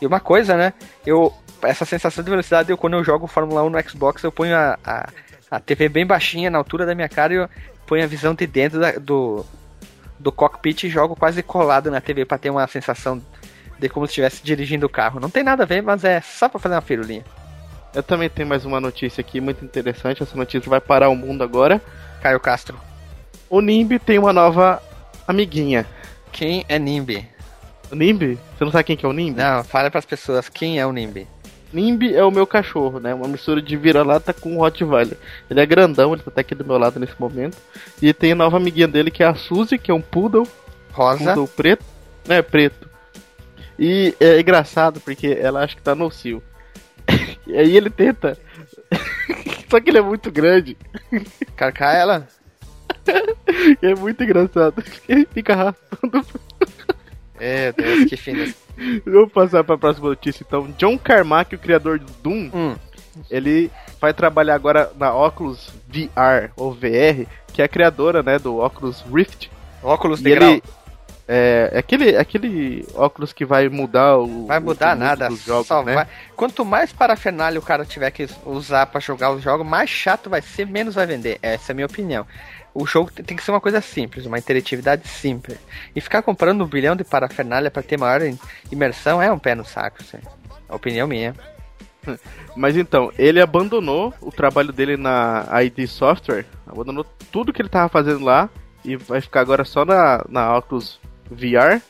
E 0.01 0.07
uma 0.07 0.21
coisa, 0.21 0.57
né? 0.57 0.73
Eu 1.07 1.33
essa 1.63 1.85
sensação 1.85 2.23
de 2.23 2.31
velocidade, 2.31 2.71
eu 2.71 2.79
quando 2.79 2.95
eu 2.95 3.03
jogo 3.05 3.27
Fórmula 3.27 3.63
1 3.65 3.71
no 3.71 3.83
Xbox, 3.89 4.23
eu 4.23 4.31
ponho 4.31 4.55
a, 4.57 4.79
a, 4.85 5.09
a 5.51 5.61
TV 5.61 5.89
bem 5.89 6.07
baixinha 6.07 6.51
na 6.51 6.59
altura 6.59 6.87
da 6.87 6.95
minha 6.95 7.09
cara 7.09 7.33
e 7.33 7.37
eu 7.37 7.49
ponho 7.89 8.05
a 8.05 8.07
visão 8.07 8.35
de 8.35 8.47
dentro 8.47 8.79
da- 8.79 8.93
do 8.93 9.45
do 10.21 10.33
cockpit 10.33 10.83
e 10.85 10.89
jogo 10.91 11.15
quase 11.15 11.43
colado 11.45 11.91
na 11.93 12.01
TV 12.01 12.25
pra 12.25 12.37
ter 12.39 12.51
uma 12.51 12.67
sensação 12.67 13.23
de 13.79 13.89
como 13.89 14.05
se 14.05 14.11
estivesse 14.11 14.43
dirigindo 14.43 14.85
o 14.85 14.89
carro. 14.89 15.21
Não 15.21 15.31
tem 15.31 15.45
nada 15.45 15.63
a 15.63 15.67
ver, 15.67 15.81
mas 15.81 16.03
é 16.03 16.21
só 16.21 16.49
pra 16.49 16.59
fazer 16.59 16.75
uma 16.75 16.81
firulinha. 16.81 17.25
Eu 17.95 18.03
também 18.03 18.29
tenho 18.29 18.49
mais 18.49 18.65
uma 18.65 18.81
notícia 18.81 19.21
aqui 19.21 19.41
muito 19.41 19.65
interessante. 19.65 20.21
Essa 20.23 20.37
notícia 20.37 20.69
vai 20.69 20.81
parar 20.81 21.09
o 21.09 21.15
mundo 21.15 21.45
agora. 21.45 21.81
Caio 22.21 22.41
Castro. 22.41 22.77
O 23.49 23.61
Nimbi 23.61 24.01
tem 24.01 24.19
uma 24.19 24.33
nova 24.33 24.83
amiguinha. 25.27 25.87
Quem 26.33 26.65
é 26.69 26.81
Nimbi? 26.81 27.25
O 27.93 27.95
Nimbi? 27.95 28.37
Você 28.59 28.65
não 28.65 28.73
sabe 28.73 28.85
quem 28.85 28.97
que 28.97 29.07
é 29.07 29.09
o 29.09 29.13
Nimbi? 29.13 29.39
Não, 29.41 29.63
fala 29.63 29.89
pras 29.89 30.05
pessoas 30.05 30.49
quem 30.49 30.81
é 30.81 30.85
o 30.87 30.91
Nimbi. 30.93 31.29
Nimbi 31.73 32.15
é 32.15 32.25
o 32.25 32.31
meu 32.31 32.47
cachorro, 32.47 32.99
né? 32.99 33.15
Uma 33.15 33.29
mistura 33.29 33.61
de 33.61 33.77
vira-lata 33.77 34.33
com 34.33 34.57
Rottweiler. 34.57 35.17
Ele 35.51 35.61
é 35.61 35.67
grandão, 35.67 36.13
ele 36.13 36.23
tá 36.23 36.31
até 36.31 36.41
aqui 36.41 36.55
do 36.55 36.65
meu 36.65 36.79
lado 36.79 36.99
nesse 36.99 37.15
momento. 37.19 37.57
E 38.01 38.13
tem 38.13 38.33
a 38.33 38.37
nova 38.37 38.57
amiguinha 38.57 38.89
dele 38.89 39.11
que 39.11 39.23
é 39.23 39.27
a 39.27 39.35
Suzy, 39.35 39.79
que 39.79 39.91
é 39.91 39.95
um 39.95 40.01
poodle, 40.01 40.47
Rosa. 40.93 41.25
poodle 41.25 41.49
preto. 41.49 41.85
É, 42.29 42.43
preto. 42.43 42.89
E 43.79 44.15
é 44.19 44.41
engraçado 44.41 45.01
porque 45.01 45.39
ela 45.41 45.63
acha 45.63 45.77
que 45.77 45.83
tá 45.83 45.95
no 45.95 46.11
cio. 46.11 46.43
e 47.47 47.57
aí 47.57 47.77
ele 47.77 47.91
tenta. 47.91 48.37
Só 49.71 49.79
que 49.81 49.91
ele 49.91 49.99
é 49.99 50.03
muito 50.03 50.31
grande. 50.31 50.77
Carcar 51.57 51.95
ela? 51.95 52.29
É 53.81 53.95
muito 53.95 54.23
engraçado. 54.23 54.85
Ele 55.09 55.27
fica 55.33 55.55
arrastando. 55.55 56.27
Meu 57.41 57.73
Deus, 57.73 58.09
que 58.09 58.17
fino. 58.17 58.53
Vamos 59.05 59.33
passar 59.33 59.65
pra 59.65 59.77
próxima 59.79 60.09
notícia 60.09 60.45
então. 60.47 60.69
John 60.79 60.99
Carmack, 60.99 61.55
o 61.55 61.59
criador 61.59 61.99
do 61.99 62.13
Doom, 62.23 62.51
Hum, 62.55 62.77
ele 63.31 63.71
vai 64.01 64.15
trabalhar 64.15 64.55
agora 64.55 64.93
na 64.97 65.13
Oculus 65.13 65.71
VR 65.89 66.51
ou 66.57 66.73
VR, 66.73 67.27
que 67.53 67.61
é 67.61 67.65
a 67.65 67.69
criadora, 67.69 68.23
né, 68.23 68.39
do 68.39 68.59
Oculus 68.59 69.05
Rift. 69.13 69.51
óculos 69.83 70.21
de 70.21 70.29
E 70.29 70.33
ele 70.33 70.45
é 70.57 70.63
é 71.31 71.79
aquele 71.79 72.17
aquele 72.17 72.87
óculos 72.95 73.35
que 73.35 73.45
vai 73.45 73.69
mudar 73.69 74.17
o 74.17 74.47
Vai 74.47 74.59
mudar 74.61 74.97
o 74.97 74.99
nada, 74.99 75.29
dos 75.29 75.45
jogos, 75.45 75.67
só 75.67 75.83
né? 75.85 75.95
vai. 75.95 76.07
Quanto 76.35 76.65
mais 76.65 76.91
parafernália 76.91 77.61
o 77.61 77.63
cara 77.63 77.85
tiver 77.85 78.11
que 78.11 78.27
usar 78.47 78.87
pra 78.87 78.99
jogar 78.99 79.33
os 79.33 79.43
jogos, 79.43 79.67
mais 79.67 79.91
chato 79.91 80.31
vai 80.31 80.41
ser, 80.41 80.67
menos 80.67 80.95
vai 80.95 81.07
vender. 81.07 81.39
Essa 81.43 81.71
é 81.71 81.75
a 81.75 81.75
minha 81.75 81.87
opinião. 81.87 82.27
O 82.81 82.87
jogo 82.87 83.11
tem 83.11 83.37
que 83.37 83.43
ser 83.43 83.51
uma 83.51 83.61
coisa 83.61 83.81
simples, 83.81 84.25
uma 84.25 84.39
interatividade 84.39 85.09
simples. 85.09 85.59
E 85.97 86.01
ficar 86.01 86.23
comprando 86.23 86.63
um 86.63 86.67
bilhão 86.67 86.95
de 86.95 87.03
parafernália 87.03 87.71
pra 87.71 87.83
ter 87.83 87.99
maior 87.99 88.23
im- 88.23 88.39
imersão 88.71 89.21
é 89.21 89.33
um 89.33 89.39
pé 89.39 89.55
no 89.55 89.65
saco, 89.65 89.99
assim. 90.01 90.19
A 90.69 90.77
opinião 90.77 91.09
minha. 91.09 91.35
Mas 92.57 92.77
então, 92.77 93.13
ele 93.19 93.41
abandonou 93.41 94.15
o 94.21 94.31
trabalho 94.31 94.73
dele 94.73 94.97
na 94.97 95.45
ID 95.63 95.89
Software, 95.89 96.47
abandonou 96.67 97.05
tudo 97.33 97.53
que 97.53 97.61
ele 97.61 97.69
tava 97.69 97.89
fazendo 97.89 98.25
lá 98.25 98.49
e 98.85 98.97
vai 98.97 99.21
ficar 99.21 99.41
agora 99.41 99.65
só 99.65 99.85
na, 99.85 100.25
na 100.29 100.57
Oculus 100.57 101.01
VR. 101.31 101.81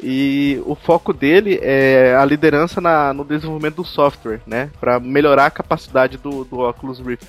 E 0.00 0.60
o 0.64 0.74
foco 0.74 1.12
dele 1.12 1.58
é 1.62 2.14
a 2.16 2.24
liderança 2.24 2.80
na, 2.80 3.12
no 3.12 3.24
desenvolvimento 3.24 3.76
do 3.76 3.84
software, 3.84 4.40
né? 4.46 4.70
Pra 4.80 5.00
melhorar 5.00 5.46
a 5.46 5.50
capacidade 5.50 6.16
do, 6.16 6.44
do 6.44 6.60
Oculus 6.60 7.00
Rift. 7.00 7.26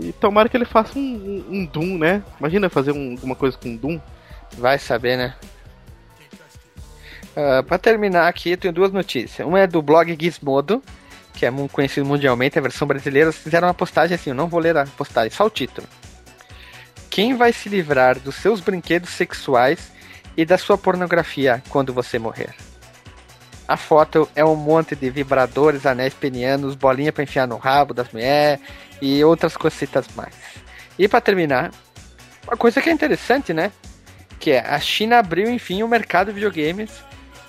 E 0.00 0.12
tomara 0.12 0.48
que 0.48 0.56
ele 0.56 0.64
faça 0.64 0.98
um, 0.98 1.02
um, 1.02 1.56
um 1.56 1.66
Doom, 1.66 1.98
né? 1.98 2.22
Imagina 2.38 2.70
fazer 2.70 2.92
um, 2.92 3.16
coisa 3.34 3.56
com 3.56 3.76
Doom. 3.76 4.00
Vai 4.56 4.78
saber, 4.78 5.16
né? 5.16 5.34
Ah, 7.40 7.62
pra 7.62 7.78
terminar 7.78 8.26
aqui, 8.26 8.50
eu 8.50 8.56
tenho 8.56 8.74
duas 8.74 8.92
notícias. 8.92 9.46
Uma 9.46 9.60
é 9.60 9.66
do 9.66 9.80
blog 9.80 10.16
Gizmodo, 10.20 10.82
que 11.34 11.46
é 11.46 11.50
muito 11.50 11.70
conhecido 11.70 12.04
mundialmente, 12.04 12.58
a 12.58 12.62
versão 12.62 12.86
brasileira. 12.86 13.30
Fizeram 13.32 13.68
uma 13.68 13.74
postagem 13.74 14.16
assim, 14.16 14.30
eu 14.30 14.36
não 14.36 14.48
vou 14.48 14.58
ler 14.58 14.76
a 14.76 14.84
postagem, 14.84 15.30
só 15.30 15.46
o 15.46 15.50
título. 15.50 15.86
Quem 17.08 17.36
vai 17.36 17.52
se 17.52 17.68
livrar 17.68 18.18
dos 18.18 18.34
seus 18.34 18.60
brinquedos 18.60 19.10
sexuais 19.10 19.92
e 20.36 20.44
da 20.44 20.58
sua 20.58 20.76
pornografia 20.76 21.62
quando 21.68 21.92
você 21.92 22.18
morrer? 22.18 22.54
A 23.68 23.76
foto 23.76 24.26
é 24.34 24.42
um 24.42 24.56
monte 24.56 24.96
de 24.96 25.10
vibradores, 25.10 25.84
anéis 25.84 26.14
penianos, 26.14 26.74
bolinha 26.74 27.12
para 27.12 27.22
enfiar 27.22 27.46
no 27.46 27.58
rabo 27.58 27.92
das 27.92 28.10
mulheres 28.10 28.60
e 29.02 29.22
outras 29.22 29.58
cositas 29.58 30.06
mais. 30.16 30.34
E 30.98 31.06
para 31.06 31.20
terminar, 31.20 31.70
uma 32.46 32.56
coisa 32.56 32.80
que 32.80 32.88
é 32.88 32.92
interessante, 32.92 33.52
né? 33.52 33.70
Que 34.40 34.52
é 34.52 34.60
a 34.60 34.80
China 34.80 35.18
abriu 35.18 35.50
enfim 35.50 35.82
o 35.82 35.88
mercado 35.88 36.28
de 36.28 36.32
videogames 36.32 36.90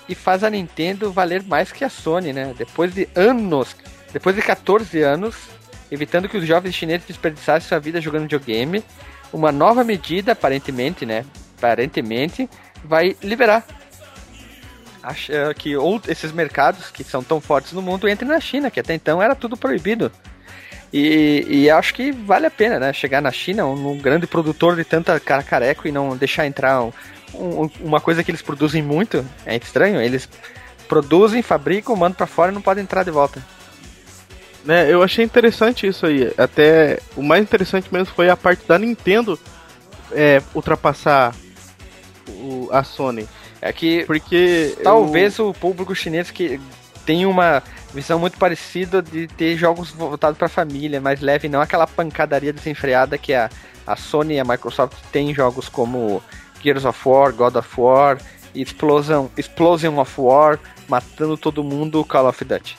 e 0.06 0.14
faz 0.14 0.44
a 0.44 0.50
Nintendo 0.50 1.10
valer 1.10 1.42
mais 1.42 1.72
que 1.72 1.84
a 1.84 1.88
Sony, 1.88 2.34
né? 2.34 2.54
Depois 2.58 2.92
de 2.92 3.08
anos, 3.14 3.74
depois 4.12 4.36
de 4.36 4.42
14 4.42 5.00
anos, 5.00 5.36
evitando 5.90 6.28
que 6.28 6.36
os 6.36 6.46
jovens 6.46 6.74
chineses 6.74 7.06
desperdiçassem 7.06 7.66
sua 7.66 7.78
vida 7.78 7.98
jogando 7.98 8.24
videogame, 8.24 8.84
uma 9.32 9.50
nova 9.50 9.82
medida, 9.82 10.32
aparentemente, 10.32 11.06
né? 11.06 11.24
Aparentemente, 11.56 12.46
vai 12.84 13.16
liberar 13.22 13.64
que 15.58 15.76
ou 15.76 16.00
esses 16.06 16.32
mercados 16.32 16.90
que 16.90 17.02
são 17.02 17.22
tão 17.22 17.40
fortes 17.40 17.72
no 17.72 17.82
mundo 17.82 18.08
entrem 18.08 18.28
na 18.28 18.40
China, 18.40 18.70
que 18.70 18.80
até 18.80 18.94
então 18.94 19.22
era 19.22 19.34
tudo 19.34 19.56
proibido. 19.56 20.10
E, 20.92 21.46
e 21.48 21.70
acho 21.70 21.94
que 21.94 22.10
vale 22.10 22.46
a 22.46 22.50
pena, 22.50 22.78
né? 22.78 22.92
Chegar 22.92 23.22
na 23.22 23.30
China, 23.30 23.64
um, 23.66 23.92
um 23.92 23.98
grande 23.98 24.26
produtor 24.26 24.76
de 24.76 24.84
tanta 24.84 25.18
careco 25.20 25.86
e 25.86 25.92
não 25.92 26.16
deixar 26.16 26.46
entrar 26.46 26.82
um, 26.82 26.92
um, 27.34 27.70
uma 27.80 28.00
coisa 28.00 28.24
que 28.24 28.30
eles 28.30 28.42
produzem 28.42 28.82
muito. 28.82 29.24
É 29.46 29.56
estranho, 29.56 30.00
eles 30.00 30.28
produzem, 30.88 31.42
fabricam, 31.42 31.94
mandam 31.94 32.16
para 32.16 32.26
fora 32.26 32.50
e 32.50 32.54
não 32.54 32.62
podem 32.62 32.82
entrar 32.82 33.04
de 33.04 33.10
volta. 33.10 33.40
Né, 34.64 34.92
eu 34.92 35.02
achei 35.02 35.24
interessante 35.24 35.86
isso 35.86 36.04
aí. 36.04 36.32
Até 36.36 36.98
o 37.16 37.22
mais 37.22 37.42
interessante 37.42 37.88
mesmo 37.92 38.12
foi 38.14 38.28
a 38.28 38.36
parte 38.36 38.66
da 38.66 38.78
Nintendo 38.78 39.38
é, 40.12 40.42
ultrapassar 40.54 41.34
o, 42.28 42.68
a 42.72 42.82
Sony. 42.82 43.28
É 43.60 43.72
que 43.72 44.04
porque 44.06 44.76
talvez 44.82 45.38
eu... 45.38 45.50
o 45.50 45.54
público 45.54 45.94
chinês 45.94 46.30
que 46.30 46.60
tem 47.04 47.26
uma 47.26 47.62
visão 47.92 48.18
muito 48.18 48.38
parecida 48.38 49.02
de 49.02 49.26
ter 49.26 49.56
jogos 49.56 49.90
voltados 49.90 50.38
para 50.38 50.48
família, 50.48 51.00
mais 51.00 51.20
leve, 51.20 51.48
não 51.48 51.60
aquela 51.60 51.86
pancadaria 51.86 52.52
desenfreada 52.52 53.18
que 53.18 53.34
a, 53.34 53.50
a 53.86 53.96
Sony 53.96 54.34
e 54.34 54.40
a 54.40 54.44
Microsoft 54.44 54.96
têm 55.10 55.34
jogos 55.34 55.68
como 55.68 56.22
Gears 56.62 56.84
of 56.84 56.98
War, 57.06 57.32
God 57.32 57.56
of 57.56 57.68
War, 57.80 58.18
Explosion, 58.54 59.28
Explosion 59.36 59.98
of 59.98 60.20
War, 60.20 60.58
matando 60.88 61.36
todo 61.36 61.64
mundo, 61.64 62.04
Call 62.04 62.28
of 62.28 62.44
Duty. 62.44 62.78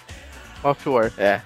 Of 0.63 0.89
War. 0.89 1.11
É. 1.17 1.41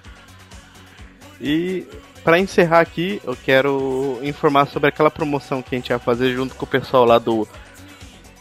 E 1.40 1.86
para 2.22 2.38
encerrar 2.38 2.80
aqui, 2.80 3.20
eu 3.24 3.36
quero 3.36 4.18
informar 4.22 4.66
sobre 4.66 4.88
aquela 4.88 5.10
promoção 5.10 5.62
que 5.62 5.74
a 5.74 5.78
gente 5.78 5.90
ia 5.90 5.98
fazer 5.98 6.34
junto 6.34 6.54
com 6.54 6.64
o 6.64 6.68
pessoal 6.68 7.04
lá 7.04 7.18
do 7.18 7.46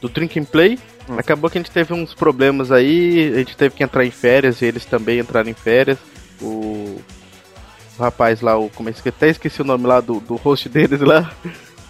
do 0.01 0.10
Drink 0.10 0.39
and 0.39 0.45
Play. 0.45 0.79
Hum. 1.10 1.17
Acabou 1.17 1.49
que 1.49 1.58
a 1.58 1.62
gente 1.62 1.71
teve 1.71 1.93
uns 1.93 2.13
problemas 2.13 2.71
aí, 2.71 3.31
a 3.34 3.38
gente 3.39 3.55
teve 3.55 3.75
que 3.75 3.84
entrar 3.84 4.05
em 4.05 4.12
férias 4.12 4.62
e 4.62 4.65
eles 4.65 4.86
também 4.86 5.19
entraram 5.19 5.49
em 5.49 5.53
férias. 5.53 5.97
O, 6.41 6.99
o 7.97 8.01
rapaz 8.01 8.41
lá, 8.41 8.58
o, 8.58 8.69
como 8.69 8.89
é 8.89 8.93
que 8.93 9.10
até 9.10 9.29
esqueci 9.29 9.62
o 9.62 9.65
nome 9.65 9.88
lá 9.88 10.01
do, 10.01 10.19
do 10.19 10.36
host 10.36 10.67
deles 10.69 10.99
lá. 11.01 11.31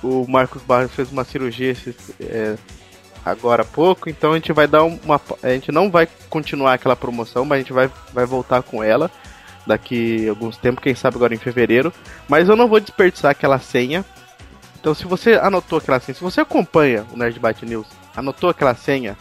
O 0.03 0.27
Marcos 0.27 0.61
Barros 0.61 0.91
fez 0.91 1.11
uma 1.11 1.23
cirurgia 1.23 1.75
é, 2.19 2.55
agora 3.25 3.63
há 3.63 3.65
pouco, 3.65 4.07
então 4.07 4.33
a 4.33 4.35
gente 4.35 4.53
vai 4.53 4.67
dar 4.67 4.83
uma. 4.83 5.19
A 5.41 5.49
gente 5.49 5.71
não 5.71 5.89
vai 5.89 6.07
continuar 6.29 6.73
aquela 6.73 6.95
promoção, 6.95 7.43
mas 7.43 7.57
a 7.57 7.61
gente 7.61 7.73
vai, 7.73 7.89
vai 8.13 8.25
voltar 8.25 8.61
com 8.61 8.83
ela 8.83 9.09
daqui 9.65 10.27
a 10.27 10.29
alguns 10.29 10.57
tempos, 10.57 10.83
quem 10.83 10.93
sabe 10.93 11.17
agora 11.17 11.33
em 11.33 11.39
fevereiro. 11.39 11.91
Mas 12.27 12.47
eu 12.47 12.55
não 12.55 12.67
vou 12.67 12.79
desperdiçar 12.79 13.31
aquela 13.31 13.57
senha. 13.57 14.05
Então 14.85 14.93
se 14.93 15.05
você 15.05 15.33
anotou 15.33 15.79
aquela 15.79 15.99
senha, 15.99 16.13
se 16.13 16.21
você 16.21 16.41
acompanha 16.41 17.07
o 17.11 17.17
Nerd 17.17 17.39
Byte 17.39 17.65
News 17.65 17.87
anotou 18.15 18.51
aquela 18.51 18.75
senha, 18.75 19.17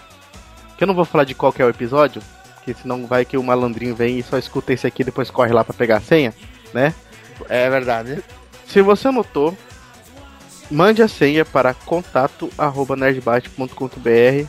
que 0.77 0.85
eu 0.85 0.87
não 0.87 0.95
vou 0.95 1.07
falar 1.07 1.25
de 1.25 1.35
qual 1.35 1.55
é 1.59 1.65
o 1.65 1.71
episódio, 1.71 2.21
porque 2.57 2.75
senão 2.75 3.07
vai 3.07 3.25
que 3.25 3.39
o 3.39 3.43
malandrinho 3.43 3.97
vem 3.97 4.19
e 4.19 4.23
só 4.23 4.37
escuta 4.37 4.75
esse 4.75 4.87
aqui 4.87 5.01
e 5.01 5.07
depois 5.07 5.31
corre 5.31 5.55
lá 5.55 5.65
para 5.65 5.73
pegar 5.73 5.97
a 5.97 6.03
senha, 6.03 6.35
né? 6.75 6.95
É 7.49 7.71
verdade. 7.71 8.23
Se 8.67 8.83
você 8.83 9.09
anotou, 9.09 9.57
mande 10.71 11.01
a 11.01 11.09
senha 11.09 11.47
para 11.47 11.73
contato@nerdbate.com.br 11.73 14.47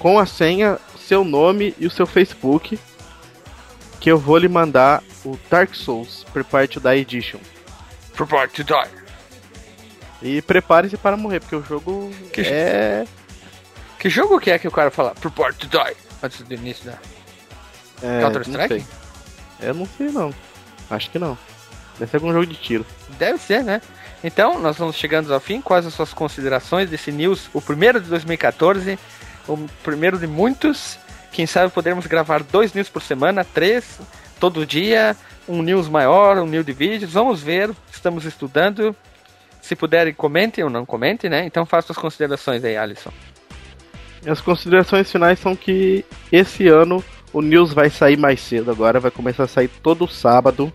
com 0.00 0.18
a 0.18 0.26
senha, 0.26 0.80
seu 0.98 1.22
nome 1.22 1.76
e 1.78 1.86
o 1.86 1.90
seu 1.92 2.08
Facebook, 2.08 2.76
que 4.00 4.10
eu 4.10 4.18
vou 4.18 4.36
lhe 4.36 4.48
mandar 4.48 5.00
o 5.24 5.38
Dark 5.48 5.76
Souls 5.76 6.26
Prepare 6.32 6.66
to 6.66 6.80
Die 6.80 6.98
Edition. 6.98 7.38
Prepare 8.16 8.48
to 8.48 8.64
Die. 8.64 8.99
E 10.22 10.42
prepare-se 10.42 10.96
para 10.96 11.16
morrer, 11.16 11.40
porque 11.40 11.56
o 11.56 11.64
jogo 11.64 12.10
que 12.32 12.42
é 12.42 13.06
que 13.98 14.08
jogo 14.08 14.40
que 14.40 14.50
é 14.50 14.58
que 14.58 14.66
o 14.66 14.70
cara 14.70 14.90
fala 14.90 15.14
Prepare 15.14 15.54
to 15.54 15.66
die 15.66 15.96
antes 16.22 16.40
do 16.42 16.54
início 16.54 16.86
da. 16.86 16.98
É, 18.02 18.20
Counter 18.22 18.42
Strike? 18.42 18.86
Eu 19.60 19.74
não 19.74 19.86
sei 19.86 20.08
não. 20.08 20.32
Acho 20.90 21.10
que 21.10 21.18
não. 21.18 21.36
Deve 21.98 22.10
ser 22.10 22.16
algum 22.16 22.32
jogo 22.32 22.46
de 22.46 22.54
tiro. 22.54 22.86
Deve 23.18 23.38
ser, 23.38 23.62
né? 23.62 23.82
Então, 24.24 24.58
nós 24.58 24.76
vamos 24.76 24.96
chegando 24.96 25.32
ao 25.32 25.40
fim. 25.40 25.60
Quais 25.60 25.86
as 25.86 25.92
suas 25.92 26.14
considerações 26.14 26.88
desse 26.88 27.12
news? 27.12 27.50
O 27.52 27.60
primeiro 27.60 28.00
de 28.00 28.08
2014, 28.08 28.98
o 29.46 29.56
primeiro 29.82 30.18
de 30.18 30.26
muitos. 30.26 30.98
Quem 31.30 31.46
sabe 31.46 31.70
podermos 31.70 32.06
gravar 32.06 32.42
dois 32.42 32.72
news 32.72 32.88
por 32.88 33.02
semana, 33.02 33.44
três, 33.44 34.00
todo 34.40 34.66
dia, 34.66 35.14
um 35.46 35.62
news 35.62 35.88
maior, 35.88 36.38
um 36.38 36.46
news 36.46 36.64
de 36.64 36.72
vídeos. 36.72 37.12
Vamos 37.12 37.42
ver, 37.42 37.70
estamos 37.92 38.24
estudando. 38.24 38.96
Se 39.62 39.76
puderem, 39.76 40.12
comentem 40.12 40.64
ou 40.64 40.70
não 40.70 40.86
comentem, 40.86 41.28
né? 41.30 41.44
Então 41.44 41.66
faça 41.66 41.92
as 41.92 41.98
considerações 41.98 42.64
aí, 42.64 42.76
Alisson. 42.76 43.12
As 44.26 44.40
considerações 44.40 45.10
finais 45.10 45.38
são 45.38 45.56
que 45.56 46.04
esse 46.30 46.68
ano 46.68 47.02
o 47.32 47.40
news 47.40 47.72
vai 47.72 47.88
sair 47.88 48.16
mais 48.16 48.40
cedo 48.40 48.70
agora, 48.70 49.00
vai 49.00 49.10
começar 49.10 49.44
a 49.44 49.48
sair 49.48 49.68
todo 49.68 50.08
sábado. 50.08 50.72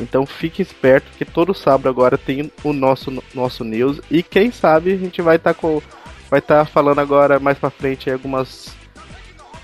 Então 0.00 0.26
fique 0.26 0.60
esperto 0.60 1.06
que 1.16 1.24
todo 1.24 1.54
sábado 1.54 1.88
agora 1.88 2.18
tem 2.18 2.50
o 2.64 2.72
nosso 2.72 3.22
nosso 3.32 3.62
news 3.62 4.00
e 4.10 4.22
quem 4.24 4.50
sabe 4.50 4.92
a 4.92 4.96
gente 4.96 5.22
vai 5.22 5.36
estar 5.36 5.54
tá 5.54 5.60
com 5.60 5.80
vai 6.28 6.40
estar 6.40 6.64
tá 6.64 6.64
falando 6.64 6.98
agora 6.98 7.38
mais 7.38 7.58
para 7.58 7.70
frente 7.70 8.10
algumas 8.10 8.74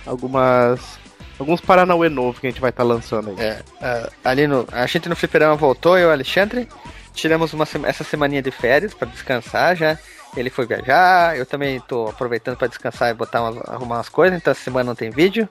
algumas 0.07 1.01
alguns 1.37 1.61
Paranauê 1.61 2.09
novos 2.09 2.39
que 2.39 2.47
a 2.47 2.51
gente 2.51 2.61
vai 2.61 2.71
estar 2.71 2.85
tá 2.85 2.89
lançando 2.89 3.31
aí. 3.31 3.37
É, 3.41 3.63
uh, 3.81 4.13
ali 4.25 4.47
no 4.47 4.69
a 4.71 4.87
gente 4.87 5.09
no 5.09 5.17
fliperama 5.17 5.57
voltou, 5.57 5.99
eu 5.99 6.05
e 6.05 6.11
o 6.11 6.13
Alexandre, 6.13 6.69
tiramos 7.15 7.53
uma 7.53 7.67
essa 7.85 8.05
semaninha 8.05 8.43
de 8.43 8.51
férias 8.51 8.95
para 8.95 9.09
descansar 9.09 9.77
já 9.77 9.99
ele 10.37 10.51
foi 10.51 10.67
viajar, 10.67 11.37
eu 11.37 11.45
também 11.45 11.81
tô 11.81 12.09
aproveitando 12.09 12.57
para 12.57 12.69
descansar 12.69 13.11
e 13.11 13.15
botar 13.15 13.43
umas, 13.43 13.69
arrumar 13.69 13.97
umas 13.97 14.09
coisas, 14.09 14.39
então 14.39 14.51
essa 14.51 14.63
semana 14.63 14.85
não 14.85 14.95
tem 14.95 15.11
vídeo. 15.11 15.49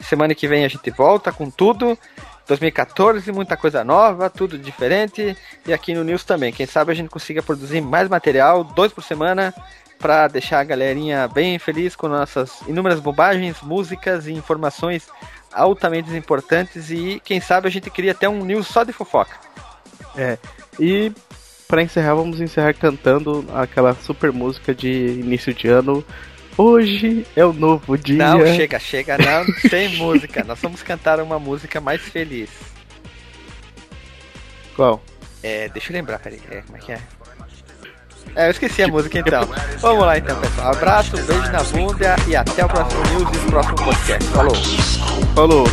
Semana 0.00 0.34
que 0.34 0.48
vem 0.48 0.64
a 0.64 0.68
gente 0.68 0.90
volta 0.90 1.30
com 1.30 1.50
tudo. 1.50 1.98
2014, 2.48 3.30
muita 3.30 3.56
coisa 3.56 3.84
nova, 3.84 4.28
tudo 4.28 4.58
diferente. 4.58 5.36
E 5.66 5.72
aqui 5.72 5.94
no 5.94 6.02
News 6.02 6.24
também. 6.24 6.52
Quem 6.52 6.66
sabe 6.66 6.92
a 6.92 6.94
gente 6.94 7.10
consiga 7.10 7.42
produzir 7.42 7.80
mais 7.80 8.08
material, 8.08 8.64
dois 8.64 8.92
por 8.92 9.04
semana, 9.04 9.54
para 9.98 10.26
deixar 10.28 10.60
a 10.60 10.64
galerinha 10.64 11.28
bem 11.28 11.58
feliz 11.58 11.94
com 11.94 12.08
nossas 12.08 12.60
inúmeras 12.66 12.98
bobagens, 12.98 13.60
músicas 13.62 14.26
e 14.26 14.32
informações 14.32 15.08
altamente 15.52 16.10
importantes. 16.16 16.90
E 16.90 17.20
quem 17.22 17.40
sabe 17.40 17.68
a 17.68 17.70
gente 17.70 17.90
cria 17.90 18.12
até 18.12 18.28
um 18.28 18.44
news 18.44 18.66
só 18.66 18.82
de 18.82 18.92
fofoca. 18.92 19.36
É. 20.16 20.38
E 20.78 21.12
para 21.68 21.82
encerrar, 21.82 22.14
vamos 22.14 22.40
encerrar 22.40 22.74
cantando 22.74 23.46
aquela 23.54 23.94
super 23.94 24.32
música 24.32 24.74
de 24.74 24.88
início 24.88 25.54
de 25.54 25.68
ano. 25.68 26.04
Hoje 26.56 27.26
é 27.34 27.44
o 27.44 27.52
novo 27.52 27.96
dia. 27.96 28.18
Não, 28.18 28.46
chega, 28.54 28.78
chega, 28.78 29.16
não 29.16 29.46
tem 29.70 29.96
música. 29.96 30.44
Nós 30.44 30.60
vamos 30.60 30.82
cantar 30.82 31.20
uma 31.20 31.38
música 31.38 31.80
mais 31.80 32.02
feliz. 32.02 32.50
Qual? 34.76 35.02
É, 35.42 35.68
deixa 35.70 35.90
eu 35.90 35.96
lembrar, 35.96 36.18
peraí. 36.18 36.40
É, 36.50 36.60
como 36.60 36.76
é 36.76 36.80
que 36.80 36.92
é? 36.92 37.00
É, 38.34 38.46
eu 38.46 38.50
esqueci 38.50 38.82
a 38.82 38.88
música 38.88 39.18
então. 39.18 39.48
Vamos 39.80 40.04
lá 40.04 40.18
então, 40.18 40.38
pessoal. 40.40 40.72
Abraço, 40.72 41.16
beijo 41.16 41.52
na 41.52 41.62
bunda 41.64 42.16
e 42.28 42.36
até 42.36 42.64
o 42.64 42.68
próximo 42.68 43.02
news 43.06 43.34
e 43.34 43.38
o 43.38 43.50
próximo 43.50 43.76
podcast. 43.76 44.30
Falou. 44.30 44.54
Falou. 45.34 45.66